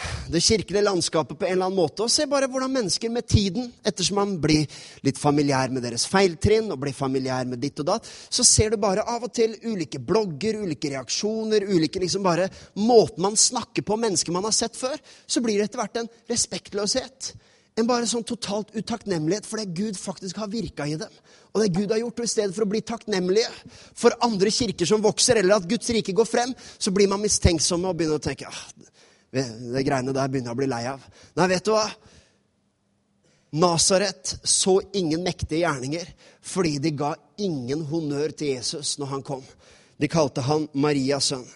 [0.32, 2.04] det kirkelige landskapet på en eller annen måte.
[2.04, 4.66] Og se bare hvordan mennesker med tiden, ettersom man blir
[5.06, 8.80] litt familiær med deres feiltrinn og blir familiær med ditt og datt, så ser du
[8.80, 12.48] bare av og til ulike blogger, ulike reaksjoner, ulike liksom bare
[12.80, 14.96] måten man snakker på mennesker man har sett før.
[15.26, 17.34] Så blir det etter hvert en respektløshet.
[17.78, 21.12] En bare sånn totalt utakknemlighet for det Gud faktisk har virka i dem.
[21.54, 23.48] Og det Gud har gjort, og I stedet for å bli takknemlige
[23.98, 27.90] for andre kirker som vokser, eller at Guds rike går frem, så blir man mistenksomme
[27.90, 28.60] og begynner å tenke ah,
[29.30, 31.04] det greiene der begynner jeg å bli lei av.
[31.38, 31.86] Nei, vet du hva?
[33.50, 36.10] Nasaret så ingen mektige gjerninger
[36.46, 39.42] fordi de ga ingen honnør til Jesus når han kom.
[40.00, 41.46] De kalte han Marias sønn.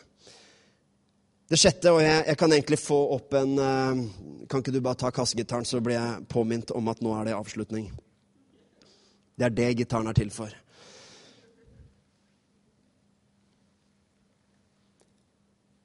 [1.51, 3.99] Det sjette, og jeg, jeg, kan egentlig få opp en uh,
[4.49, 7.37] Kan ikke du bare ta kassegitaren, så blir jeg påminnet om at nå er det
[7.37, 7.91] avslutning.
[9.37, 10.53] Det er det gitaren er til for.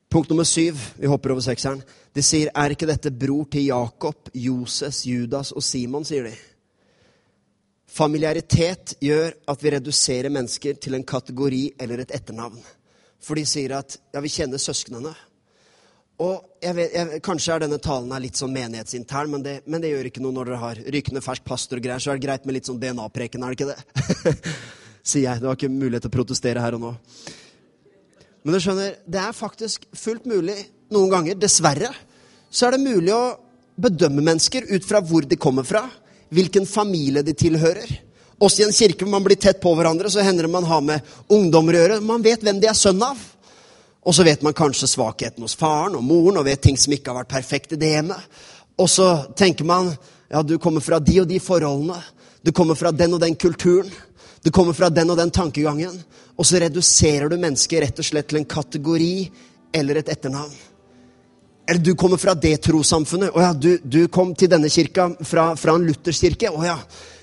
[0.09, 1.83] Punkt nummer syv, vi hopper over sekseren.
[2.17, 6.33] De sier, er ikke dette bror til Jakob, Joses, Judas og Simon, sier de.
[7.89, 12.57] Familiaritet gjør at vi reduserer mennesker til en kategori eller et etternavn.
[13.21, 15.13] For de sier at ja, vi kjenner søsknene.
[16.25, 19.83] Og jeg vet, jeg, Kanskje er denne talen er litt sånn menighetsintern, men det, men
[19.83, 22.01] det, gjør ikke noe når dere har rykende fersk pastor og greier.
[22.01, 24.39] Så er det greit med litt sånn DNA-preken, er det ikke det?
[25.09, 25.41] Sier jeg.
[25.41, 26.95] Du har ikke mulighet til å protestere her og nå.
[28.43, 30.57] Men du skjønner, det er faktisk fullt mulig
[30.93, 31.91] noen ganger, dessverre,
[32.49, 33.37] så er det mulig å
[33.79, 35.83] bedømme mennesker ut fra hvor de kommer fra,
[36.33, 37.89] hvilken familie de tilhører.
[38.39, 40.81] Også i en kirke hvor man blir tett på hverandre, så hender det man har
[40.85, 41.99] med ungdommer å gjøre.
[42.05, 43.19] Man vet hvem de er sønn av.
[44.07, 47.11] Og så vet man kanskje svakheten hos faren og moren, og vet ting som ikke
[47.11, 48.39] har vært perfekt i det hjemmet.
[48.79, 49.91] Og så tenker man
[50.29, 51.99] ja, du kommer fra de og de forholdene.
[52.45, 53.91] Du kommer fra den og den kulturen.
[54.43, 55.95] Du kommer fra den og den tankegangen.
[56.39, 59.13] Og så reduserer du mennesket rett og slett til en kategori
[59.75, 60.55] eller et etternavn.
[61.69, 63.35] Eller du kommer fra det trossamfunnet.
[63.35, 66.49] Å ja, du, du, kom til denne kirka fra, fra en lutherskirke.
[66.49, 66.77] Å ja.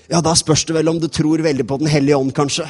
[0.07, 2.63] Ja, da spørs det vel om du tror veldig på Den hellige ånd, kanskje.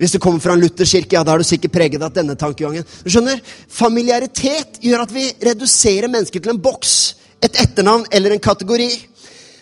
[0.00, 2.88] Hvis du kommer fra en lutherskirke, ja, da er du sikkert preget av denne tankegangen.
[3.04, 3.38] Du skjønner,
[3.70, 6.96] Familiaritet gjør at vi reduserer mennesker til en boks,
[7.46, 8.88] et etternavn eller en kategori.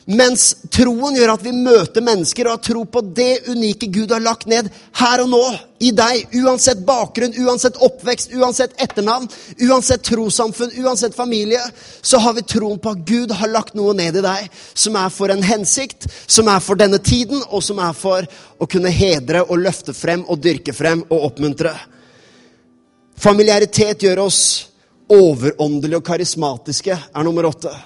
[0.08, 4.22] Mens troen gjør at vi møter mennesker og har tro på det unike Gud har
[4.24, 5.40] lagt ned her og nå
[5.84, 6.32] i deg.
[6.40, 9.28] Uansett bakgrunn, uansett oppvekst, uansett etternavn,
[9.68, 11.60] uansett trossamfunn, uansett familie,
[12.00, 15.12] så har vi troen på at Gud har lagt noe ned i deg som er
[15.12, 18.24] for en hensikt, som er for denne tiden, og som er for
[18.56, 21.74] å kunne hedre og løfte frem og dyrke frem og oppmuntre.
[23.20, 24.42] Familiaritet gjør oss
[25.12, 27.76] overåndelige og karismatiske, er nummer åtte.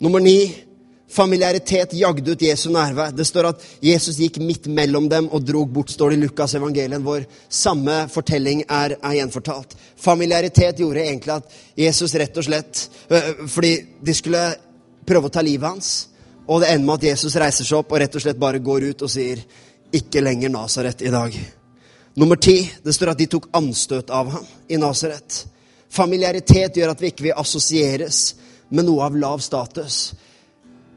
[0.00, 0.54] Nummer ni
[1.10, 3.10] familiaritet jagde ut Jesu nærvær.
[3.12, 6.54] Det står at Jesus gikk midt mellom dem og drog bort, står det i Lukas
[6.56, 9.76] evangelien, hvor samme fortelling er, er, gjenfortalt.
[10.00, 12.86] Familiaritet gjorde egentlig at Jesus rett og slett
[13.48, 14.44] Fordi de skulle
[15.06, 15.92] prøve å ta livet hans,
[16.46, 18.90] og det ender med at Jesus reiser seg opp og rett og slett bare går
[18.90, 19.42] ut og sier
[19.92, 21.34] ikke lenger Nasaret i dag.
[22.16, 25.44] Nummer ti, det står at de tok anstøt av ham i Nasaret.
[25.90, 28.30] Familiaritet gjør at vi ikke vil assosieres
[28.70, 30.12] med noe av lav status.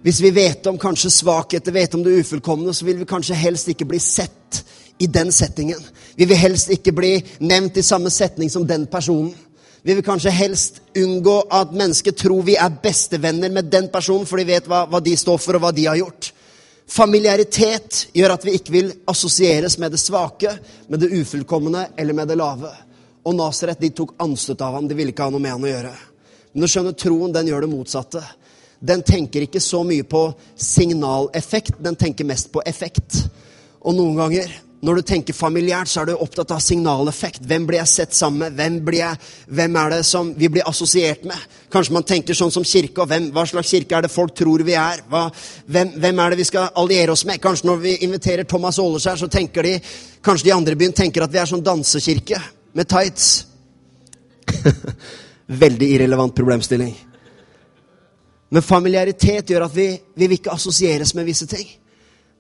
[0.03, 3.69] Hvis vi vet om kanskje svakheter, vet om det ufullkomne, så vil vi kanskje helst
[3.71, 4.63] ikke bli sett
[4.99, 5.80] i den settingen.
[6.15, 9.32] Vi vil helst ikke bli nevnt i samme setning som den personen.
[9.84, 14.39] Vi vil kanskje helst unngå at mennesker tror vi er bestevenner med den personen, for
[14.39, 16.32] de vet hva, hva de står for, og hva de har gjort.
[16.88, 20.51] Familiaritet gjør at vi ikke vil assosieres med det svake,
[20.88, 22.71] med det ufullkomne eller med det lave.
[23.24, 24.88] Og Nasaret de tok anstøt av ham.
[24.88, 25.93] De ville ikke ha noe med han å gjøre.
[26.53, 28.23] Men du skjønner, troen den gjør det motsatte.
[28.83, 30.25] Den tenker ikke så mye på
[30.59, 33.23] signaleffekt, den tenker mest på effekt.
[33.83, 34.51] Og noen ganger
[34.83, 37.45] når du tenker familiært, så er du opptatt av signaleffekt.
[37.47, 38.57] Hvem blir jeg sett sammen med?
[38.57, 41.45] Hvem, jeg, hvem er det som vi blir assosiert med?
[41.71, 44.65] Kanskje man tenker sånn som kirke, og hvem, hva slags kirke er det folk tror
[44.67, 45.05] vi er?
[45.07, 45.29] Hva,
[45.71, 47.39] hvem, hvem, er det vi skal alliere oss med?
[47.43, 49.77] Kanskje når vi inviterer Thomas Åleskjær, så tenker de
[50.23, 52.37] Kanskje de andre i byen tenker at vi er sånn dansekirke
[52.75, 53.31] med tights.
[55.59, 56.93] Veldig irrelevant problemstilling.
[58.53, 61.65] Men familiaritet gjør at vi, vi vil ikke assosieres med visse ting.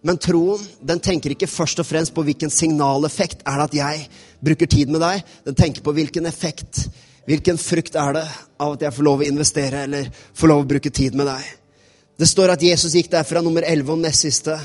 [0.03, 4.03] Men troen den tenker ikke først og fremst på hvilken signaleffekt er det at jeg
[4.43, 5.23] bruker tid med deg.
[5.47, 6.83] Den tenker på hvilken effekt,
[7.25, 8.23] hvilken frukt er det
[8.59, 11.47] av at jeg får lov å investere eller får lov å bruke tid med deg.
[12.19, 14.57] Det står at Jesus gikk derfra nummer 11 og nest siste.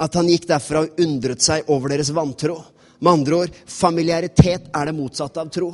[0.00, 2.58] At han gikk derfra og undret seg over deres vantro.
[3.00, 5.70] Med andre ord, familiaritet er det motsatte av tro.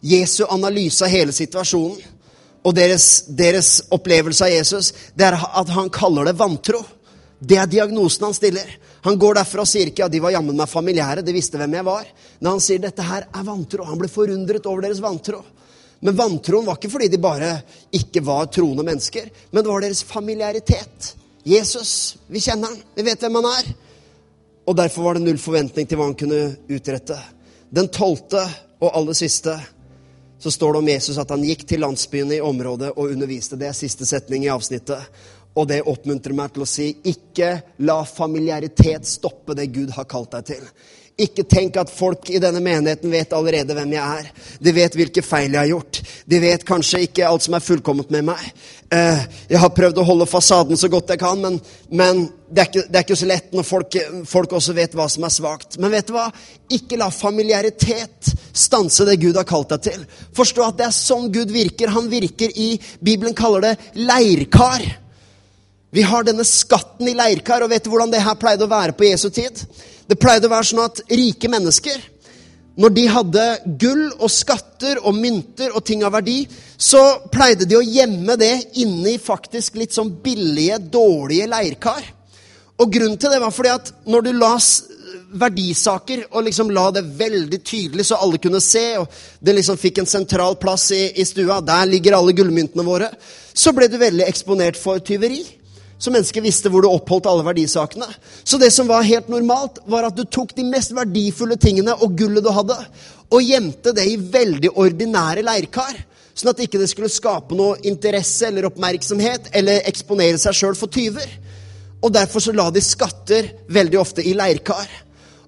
[0.00, 2.02] Jesu analyse av hele situasjonen
[2.66, 6.80] og deres, deres opplevelse av Jesus, det er at han kaller det vantro.
[7.38, 8.72] Det er diagnosen han stiller.
[9.06, 11.76] Han går derfra og sier ikke ja, de var jammen meg familiære, de visste hvem
[11.78, 12.08] jeg var.
[12.40, 13.86] Men han sier dette her er vantro.
[13.86, 15.44] Han ble forundret over deres vantro.
[16.02, 17.52] Men vantroen var ikke fordi de bare
[17.94, 21.12] ikke var troende mennesker, men det var deres familiaritet.
[21.46, 23.70] Jesus, vi kjenner han, vi vet hvem han er.
[24.66, 26.42] Og derfor var det null forventning til hva han kunne
[26.74, 27.16] utrette.
[27.70, 28.42] Den tolvte
[28.82, 29.54] og aller siste
[30.38, 33.56] så står det om Jesus at han gikk til landsbyene i området og underviste.
[33.56, 35.08] Det er siste setning i avsnittet.
[35.56, 37.54] Og det oppmuntrer meg til å si ikke
[37.88, 40.66] la familiaritet stoppe det Gud har kalt deg til.
[41.16, 44.26] Ikke tenk at folk i denne menigheten vet allerede hvem jeg er.
[44.60, 46.00] De vet hvilke feil jeg har gjort.
[46.28, 48.42] De vet kanskje ikke alt som er fullkomment med meg.
[48.92, 51.56] Eh, jeg har prøvd å holde fasaden så godt jeg kan, men,
[51.88, 53.98] men det, er ikke, det, er ikke, så lett når folk,
[54.28, 55.80] folk også vet hva som er svakt.
[55.80, 56.26] Men vet du hva?
[56.76, 60.06] Ikke la familiaritet stanse det Gud har kalt deg til.
[60.36, 61.96] Forstå at det er sånn Gud virker.
[61.96, 64.84] Han virker i Bibelen kaller det leirkar.
[65.96, 68.92] Vi har denne skatten i leirkar, og vet du hvordan det her pleide å være
[68.92, 69.64] på Jesu tid?
[70.06, 72.02] Det pleide å være sånn at rike mennesker,
[72.76, 73.44] når de hadde
[73.80, 76.42] gull og skatter og mynter og ting av verdi,
[76.76, 77.00] så
[77.32, 78.52] pleide de å gjemme det
[78.82, 82.04] inni faktisk litt sånn billige, dårlige leirkar.
[82.76, 84.68] Og grunnen til det var fordi at når du las
[85.36, 89.08] verdisaker og liksom la det veldig tydelig så alle kunne se, og
[89.40, 93.10] det liksom fikk en sentral plass i, i stua, der ligger alle gullmyntene våre,
[93.56, 95.42] så ble du veldig eksponert for tyveri.
[95.98, 98.08] Så mennesket visste hvor du oppholdt alle verdisakene.
[98.44, 102.18] Så det som var helt normalt, var at du tok de mest verdifulle tingene og
[102.18, 102.76] gullet du hadde,
[103.32, 105.96] og gjemte det i veldig ordinære leirkar.
[106.36, 110.92] Sånn at ikke det skulle skape noe interesse eller oppmerksomhet eller eksponere seg sjøl for
[110.92, 111.30] tyver.
[112.04, 114.84] Og derfor så la de skatter veldig ofte i leirkar.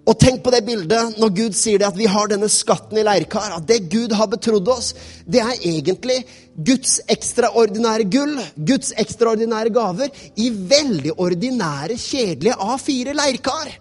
[0.08, 3.04] Og tenk på det bildet når Gud sier det at vi har denne skatten i
[3.04, 3.58] leirkar.
[3.58, 4.94] At det Gud har betrodd oss,
[5.28, 6.22] det er egentlig
[6.56, 10.08] Guds ekstraordinære gull, Guds ekstraordinære gaver,
[10.40, 13.74] i veldig ordinære, kjedelige A4 leirkar.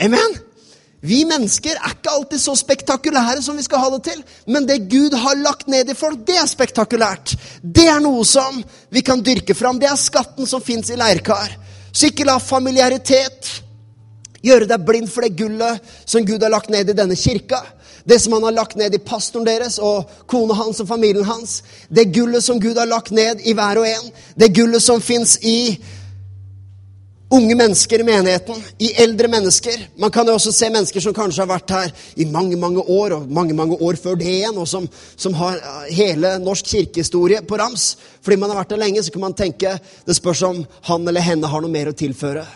[0.00, 0.40] Amen?
[1.00, 4.20] Vi mennesker er ikke alltid så spektakulære som vi skal ha det til.
[4.52, 7.36] Men det Gud har lagt ned i folk, det er spektakulært.
[7.60, 8.60] Det er noe som
[8.92, 9.80] vi kan dyrke fram.
[9.80, 11.56] Det er skatten som fins i leirkar.
[11.92, 13.60] Så ikke la familiaritet
[14.44, 17.60] Gjøre deg blind for det gullet som Gud har lagt ned i denne kirka.
[18.04, 21.60] Det som han har lagt ned i pastoren deres og kona hans og familien hans.
[21.88, 24.12] Det gullet som Gud har lagt ned i hver og en.
[24.40, 25.76] Det gullet som fins i
[27.30, 29.84] unge mennesker i menigheten, i eldre mennesker.
[30.02, 33.14] Man kan jo også se mennesker som kanskje har vært her i mange mange år,
[33.18, 35.60] og mange mange år før det igjen, og som, som har
[35.94, 37.92] hele norsk kirkehistorie på rams.
[38.24, 41.22] Fordi man har vært der lenge, så kan man tenke det spørs om han eller
[41.22, 42.48] henne har noe mer å tilføre.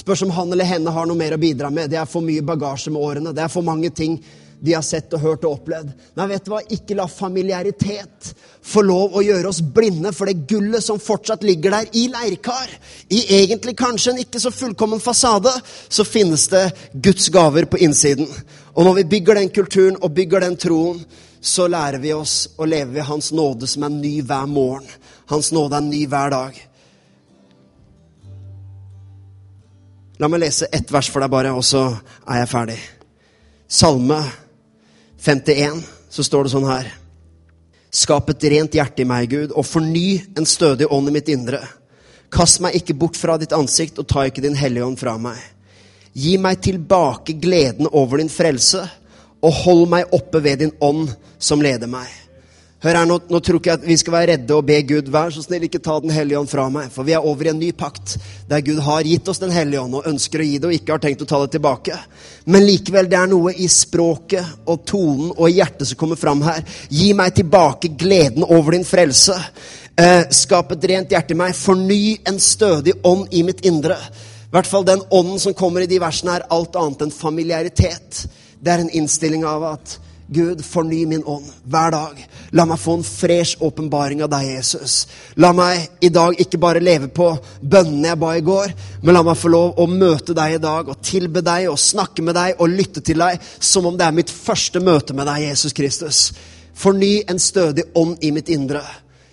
[0.00, 1.90] Spørs om han eller henne har noe mer å bidra med.
[1.92, 3.34] Det er for mye bagasje med årene.
[3.36, 4.16] Det er for mange ting
[4.60, 5.92] de har sett og hørt og opplevd.
[6.16, 6.60] Nei, vet du hva?
[6.76, 11.72] Ikke la familiaritet få lov å gjøre oss blinde for det gullet som fortsatt ligger
[11.76, 12.68] der i leirkar.
[13.08, 15.52] I egentlig kanskje en ikke så fullkommen fasade,
[15.88, 18.28] så finnes det Guds gaver på innsiden.
[18.76, 21.04] Og når vi bygger den kulturen og bygger den troen,
[21.40, 24.88] så lærer vi oss å leve ved Hans nåde som er ny hver morgen.
[25.32, 26.66] Hans nåde er ny hver dag.
[30.20, 31.86] La meg lese ett vers for deg, bare, og så
[32.28, 32.78] er jeg ferdig.
[33.70, 34.18] Salme
[35.24, 35.80] 51,
[36.12, 36.90] så står det sånn her.
[37.90, 41.62] Skap et rent hjerte i meg, Gud, og forny en stødig ånd i mitt indre.
[42.30, 45.40] Kast meg ikke bort fra ditt ansikt, og ta ikke din hellige ånd fra meg.
[46.12, 48.84] Gi meg tilbake gleden over din frelse,
[49.40, 52.12] og hold meg oppe ved din ånd som leder meg.
[52.80, 55.10] Hør her, nå, nå, tror ikke jeg at vi skal være redde og be Gud
[55.12, 56.86] vær så snill, ikke ta Den hellige ånd fra meg.
[56.94, 58.14] For vi er over i en ny pakt
[58.48, 60.94] der Gud har gitt oss Den hellige ånd og ønsker å gi det og ikke
[60.94, 61.98] har tenkt å ta det tilbake.
[62.48, 66.40] Men likevel, det er noe i språket og tonen og i hjertet som kommer fram
[66.48, 66.64] her.
[66.88, 69.36] Gi meg tilbake gleden over din frelse.
[70.00, 71.52] Eh, skap et rent hjerte i meg.
[71.60, 74.00] Forny en stødig ånd i mitt indre.
[74.00, 78.24] I hvert fall den ånden som kommer i de versene, er alt annet enn familiaritet.
[78.56, 80.00] Det er en innstilling av at
[80.30, 82.18] Gud, forny min ånd hver dag.
[82.54, 85.08] La meg få en fresh åpenbaring av deg, Jesus.
[85.42, 89.24] La meg i dag ikke bare leve på bønnene jeg ba i går, men la
[89.26, 92.62] meg få lov å møte deg i dag og tilbe deg og snakke med deg
[92.62, 96.20] og lytte til deg som om det er mitt første møte med deg, Jesus Kristus.
[96.78, 98.84] Forny en stødig ånd i mitt indre.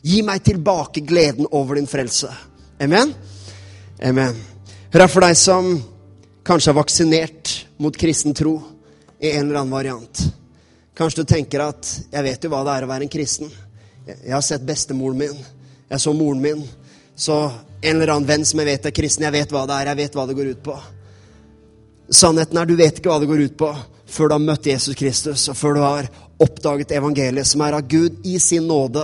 [0.02, 2.32] Gi meg tilbake gleden over din frelse.
[2.82, 3.14] Amen?
[4.02, 4.42] Amen.
[4.94, 5.70] Hør her for deg som
[6.48, 8.58] kanskje er vaksinert mot kristen tro
[9.22, 10.26] i en eller annen variant.
[10.98, 13.52] Kanskje du tenker at 'jeg vet jo hva det er å være en kristen'.
[14.08, 15.38] Jeg har sett bestemoren min.
[15.90, 16.64] Jeg så moren min.
[17.16, 19.86] Så en eller annen venn som jeg vet er kristen, jeg vet hva det er,
[19.86, 20.80] jeg vet hva det går ut på.
[22.10, 23.76] Sannheten er, du vet ikke hva det går ut på
[24.08, 27.88] før du har møtt Jesus Kristus, og før du har oppdaget evangeliet, som er av
[27.88, 29.04] Gud i sin nåde,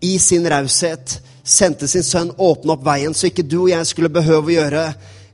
[0.00, 4.12] i sin raushet sendte sin sønn åpne opp veien, så ikke du og jeg skulle
[4.12, 4.84] behøve å gjøre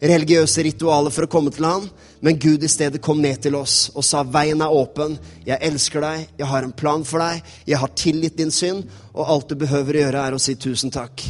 [0.02, 1.86] religiøse ritualer for å komme til han,
[2.20, 6.00] men Gud i stedet kom ned til oss og sa veien er åpen, jeg elsker
[6.00, 9.58] deg, jeg har en plan for deg, jeg har tilgitt din synd, og alt du
[9.60, 11.24] behøver å gjøre, er å si tusen takk.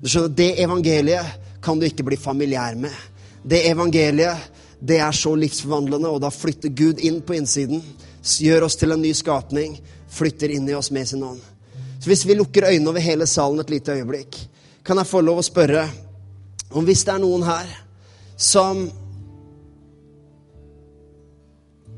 [0.00, 2.92] Du skjønner, Det evangeliet kan du ikke bli familiær med.
[3.44, 4.50] Det evangeliet
[4.80, 7.82] det er så livsforvandlende, og da flytter Gud inn på innsiden.
[8.20, 9.78] Gjør oss til en ny skapning.
[10.12, 11.40] Flytter inn i oss med sin ånd.
[12.00, 14.36] Så hvis vi lukker øynene over hele salen et lite øyeblikk,
[14.84, 15.86] kan jeg få lov å spørre
[16.76, 17.70] om hvis det er noen her
[18.36, 18.84] som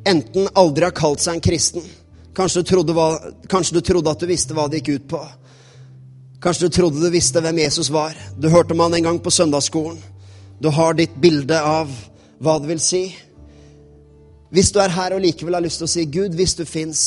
[0.07, 1.85] enten aldri har kalt seg en kristen
[2.37, 3.17] Kanskje du, hva,
[3.49, 5.21] kanskje du trodde at du visste hva det gikk ut på.
[6.45, 8.13] Kanskje du trodde du visste hvem Jesus var.
[8.37, 9.97] Du hørte om han en gang på søndagsskolen.
[10.61, 11.89] Du har ditt bilde av
[12.45, 13.01] hva det vil si.
[14.53, 17.07] Hvis du er her og likevel har lyst til å si Gud, hvis du fins,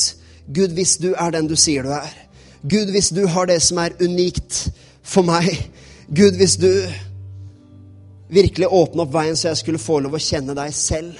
[0.50, 2.10] Gud, hvis du er den du sier du er.
[2.66, 4.66] Gud, hvis du har det som er unikt
[5.06, 5.46] for meg.
[6.10, 6.70] Gud, hvis du
[8.34, 11.14] virkelig åpne opp veien så jeg skulle få lov å kjenne deg selv.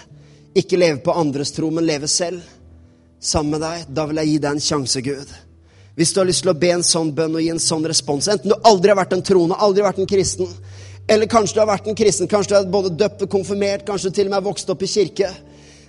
[0.54, 2.42] Ikke leve på andres tro, men leve selv
[3.20, 3.86] sammen med deg.
[3.94, 5.32] Da vil jeg gi deg en sjanse, Gud.
[5.98, 8.30] Hvis du har lyst til å be en sånn bønn og gi en sånn respons,
[8.32, 10.48] enten du aldri har vært en troende, aldri har vært en kristen,
[11.10, 14.10] eller kanskje du har vært en kristen, kanskje du er både døpt og konfirmert, kanskje
[14.10, 15.30] du til og med har vokst opp i kirke,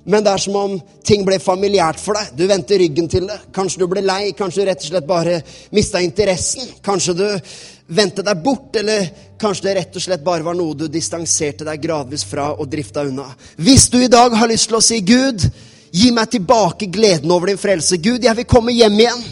[0.03, 2.32] men det er som om ting ble familiært for deg.
[2.34, 3.38] Du vendte ryggen til det.
[3.53, 5.36] Kanskje du ble lei, kanskje du rett og slett bare
[5.78, 6.72] mista interessen.
[6.82, 7.28] Kanskje du
[7.91, 11.81] vendte deg bort, eller kanskje det rett og slett bare var noe du distanserte deg
[11.83, 13.27] gradvis fra og drifta unna.
[13.59, 15.43] Hvis du i dag har lyst til å si, 'Gud,
[15.91, 17.97] gi meg tilbake gleden over din frelse'.
[17.97, 19.23] Gud, jeg vil komme hjem igjen.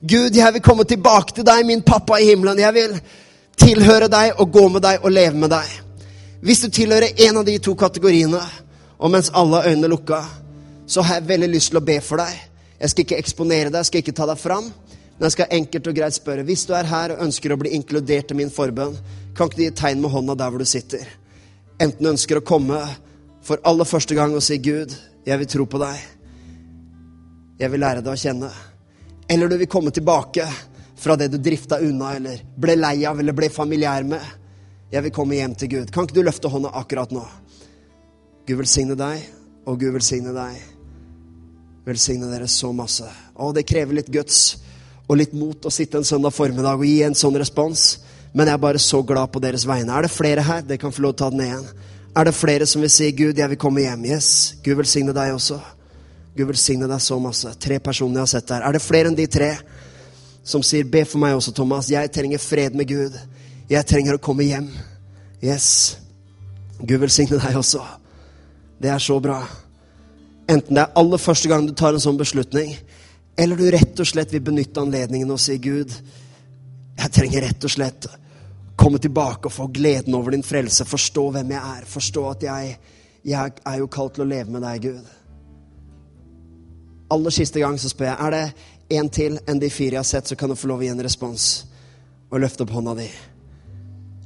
[0.00, 2.58] Gud, jeg vil komme tilbake til deg, min pappa i himmelen.
[2.58, 3.00] Jeg vil
[3.56, 5.80] tilhøre deg og gå med deg og leve med deg.
[6.44, 8.40] Hvis du tilhører en av de to kategoriene,
[8.98, 10.20] og mens alle har øynene lukka,
[10.86, 12.34] så har jeg veldig lyst til å be for deg.
[12.80, 14.72] Jeg skal ikke eksponere deg, jeg skal ikke ta deg fram.
[15.14, 16.44] Men jeg skal enkelt og greit spørre.
[16.46, 18.96] Hvis du er her og ønsker å bli inkludert i min forbønn,
[19.36, 21.06] kan ikke du gi tegn med hånda der hvor du sitter?
[21.78, 22.80] Enten du ønsker å komme
[23.44, 24.94] for aller første gang og si, 'Gud,
[25.26, 26.06] jeg vil tro på deg'.
[27.58, 28.50] Jeg vil lære deg å kjenne.
[29.30, 30.46] Eller du vil komme tilbake
[30.98, 34.22] fra det du drifta unna eller ble lei av eller ble familiær med.
[34.90, 35.90] Jeg vil komme hjem til Gud.
[35.90, 37.22] Kan ikke du løfte hånda akkurat nå?
[38.46, 39.22] Gud velsigne deg,
[39.66, 40.58] og Gud velsigne deg.
[41.86, 43.06] Velsigne dere så masse.
[43.34, 44.63] Å, det krever litt guts
[45.08, 47.98] og litt mot å sitte en søndag formiddag og gi en sånn respons.
[48.34, 49.92] Men jeg er bare så glad på deres vegne.
[49.94, 50.62] Er det flere her?
[50.66, 51.66] Det kan få lov til å ta den igjen.
[52.14, 54.06] Er det flere som vil si 'Gud, jeg vil komme hjem'?
[54.06, 54.54] Yes.
[54.62, 55.60] Gud velsigne deg også.
[56.36, 57.54] Gud velsigne deg så masse.
[57.60, 58.62] Tre personer jeg har sett der.
[58.62, 59.56] Er det flere enn de tre
[60.44, 61.90] som sier 'Be for meg også, Thomas'?
[61.90, 63.12] Jeg trenger fred med Gud.
[63.68, 64.70] Jeg trenger å komme hjem.
[65.42, 65.96] Yes.
[66.80, 67.82] Gud velsigne deg også.
[68.82, 69.46] Det er så bra.
[70.48, 72.76] Enten det er aller første gang du tar en sånn beslutning,
[73.36, 75.90] eller du rett og slett vil benytte anledningen og si, Gud,
[76.94, 78.06] jeg trenger rett og slett
[78.78, 82.78] komme tilbake og få gleden over din frelse, forstå hvem jeg er, forstå at jeg,
[83.26, 85.12] jeg er jo kalt til å leve med deg, Gud.
[87.14, 90.08] Aller siste gang så spør jeg, er det en til enn de fire jeg har
[90.08, 91.46] sett, så kan du få lov å gi en respons
[92.30, 93.08] og løfte opp hånda di.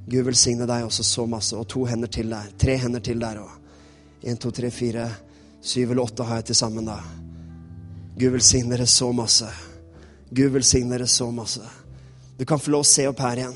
[0.08, 1.56] Gud velsigne deg også så masse.
[1.56, 2.48] Og to hender til der.
[2.58, 3.50] Tre hender til der òg.
[4.24, 5.04] Én, to, tre, fire,
[5.60, 6.96] syv eller åtte har jeg til sammen da.
[8.18, 9.46] Gud velsigne dere så masse.
[10.34, 11.62] Gud velsigne dere så masse.
[12.38, 13.54] Du kan få lov å se opp her igjen.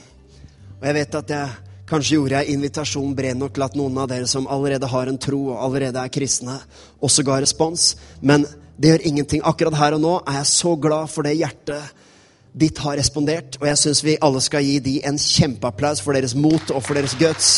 [0.79, 1.57] Og jeg vet at jeg
[1.91, 5.19] kanskje gjorde jeg invitasjonen bred nok til at noen av dere som allerede har en
[5.19, 6.61] tro og allerede er kristne,
[7.03, 7.89] også ga respons.
[8.23, 8.47] Men
[8.79, 9.43] det gjør ingenting.
[9.43, 12.07] Akkurat her og nå er jeg så glad for det hjertet
[12.55, 13.59] ditt har respondert.
[13.59, 16.95] Og jeg syns vi alle skal gi de en kjempeapplaus for deres mot og for
[16.99, 17.53] deres guts.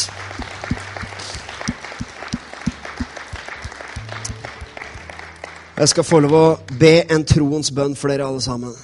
[5.75, 6.49] Jeg skal få lov å
[6.79, 8.75] be en troens bønn for dere alle sammen.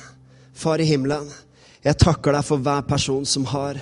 [0.59, 1.29] Far i himmelen,
[1.87, 3.79] jeg takker deg for hver person som har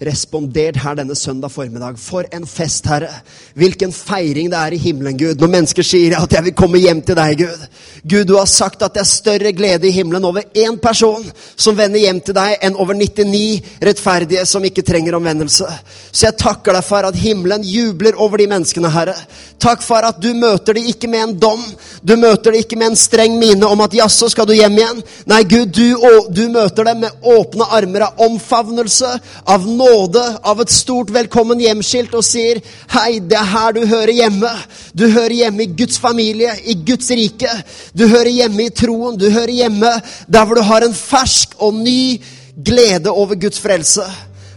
[0.00, 1.96] respondert her denne søndag formiddag.
[1.98, 3.08] For en fest, Herre.
[3.56, 7.00] Hvilken feiring det er i himmelen, Gud, når mennesker sier at 'jeg vil komme hjem
[7.02, 7.66] til deg', Gud.
[8.04, 11.24] Gud, du har sagt at det er større glede i himmelen over én person
[11.56, 15.64] som vender hjem til deg, enn over 99 rettferdige som ikke trenger omvendelse.
[16.12, 19.14] Så jeg takker deg for at himmelen jubler over de menneskene, Herre.
[19.58, 21.64] Takk for at du møter dem ikke med en dom.
[22.04, 25.02] Du møter dem ikke med en streng mine om at 'jaså, skal du hjem igjen'?
[25.26, 25.96] Nei, Gud, du,
[26.30, 31.60] du møter dem med åpne armer av omfavnelse, av nåde nåde av et stort 'velkommen
[31.60, 34.56] hjem'-skilt og sier 'Hei, det er her du hører hjemme'.
[34.94, 37.50] Du hører hjemme i Guds familie, i Guds rike.
[37.94, 39.18] Du hører hjemme i troen.
[39.18, 42.20] Du hører hjemme der hvor du har en fersk og ny
[42.64, 44.04] glede over Guds frelse.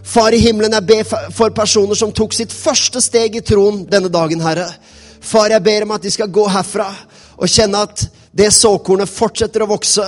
[0.02, 4.08] Far i himmelen, jeg ber for personer som tok sitt første steg i troen denne
[4.08, 4.72] dagen, Herre.
[5.20, 6.88] Far, jeg ber om at de skal gå herfra
[7.36, 10.04] og kjenne at det såkornet fortsetter å vokse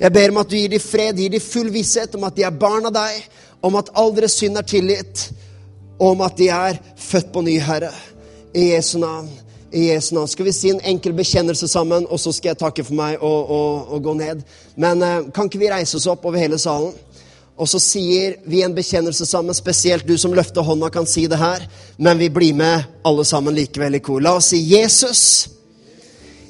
[0.00, 2.42] Jeg ber om at du gir dem fred, gir dem full visshet om at de
[2.44, 3.22] er barn av deg,
[3.66, 5.30] om at all deres synd er tilgitt,
[5.98, 7.90] og om at de er født på ny, Herre.
[8.54, 9.28] I Jesu navn.
[9.72, 10.28] I Jesu navn.
[10.28, 13.50] Skal vi si en enkel bekjennelse sammen, og så skal jeg takke for meg og,
[13.50, 14.44] og, og gå ned.
[14.76, 16.94] Men eh, kan ikke vi reise oss opp over hele salen?
[17.56, 19.56] Og så sier vi en bekjennelse sammen.
[19.56, 21.64] Spesielt du som løfter hånda, kan si det her.
[21.96, 24.20] Men vi blir med alle sammen likevel i kor.
[24.20, 25.22] La oss si Jesus,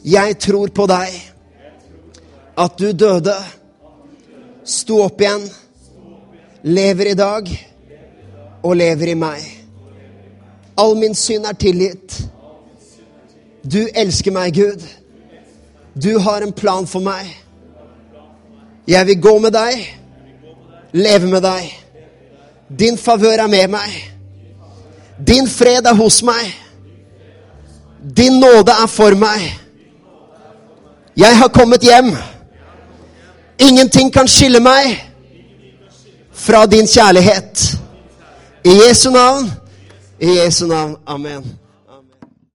[0.03, 1.14] jeg tror på deg.
[2.59, 3.37] At du døde,
[4.67, 5.45] sto opp igjen,
[6.67, 7.47] lever i dag
[8.62, 9.43] og lever i meg.
[10.77, 12.19] All min synd er tilgitt.
[13.62, 14.83] Du elsker meg, Gud.
[15.95, 17.31] Du har en plan for meg.
[18.87, 19.87] Jeg vil gå med deg,
[20.93, 21.71] leve med deg.
[22.79, 23.97] Din favør er med meg.
[25.27, 26.51] Din fred er hos meg.
[28.17, 29.49] Din nåde er for meg.
[31.17, 32.11] Jeg har kommet hjem.
[33.59, 35.06] Ingenting kan skille meg
[36.37, 37.78] fra din kjærlighet.
[38.64, 39.53] I Jesu navn.
[40.20, 40.97] I Jesu navn.
[41.07, 41.59] Amen.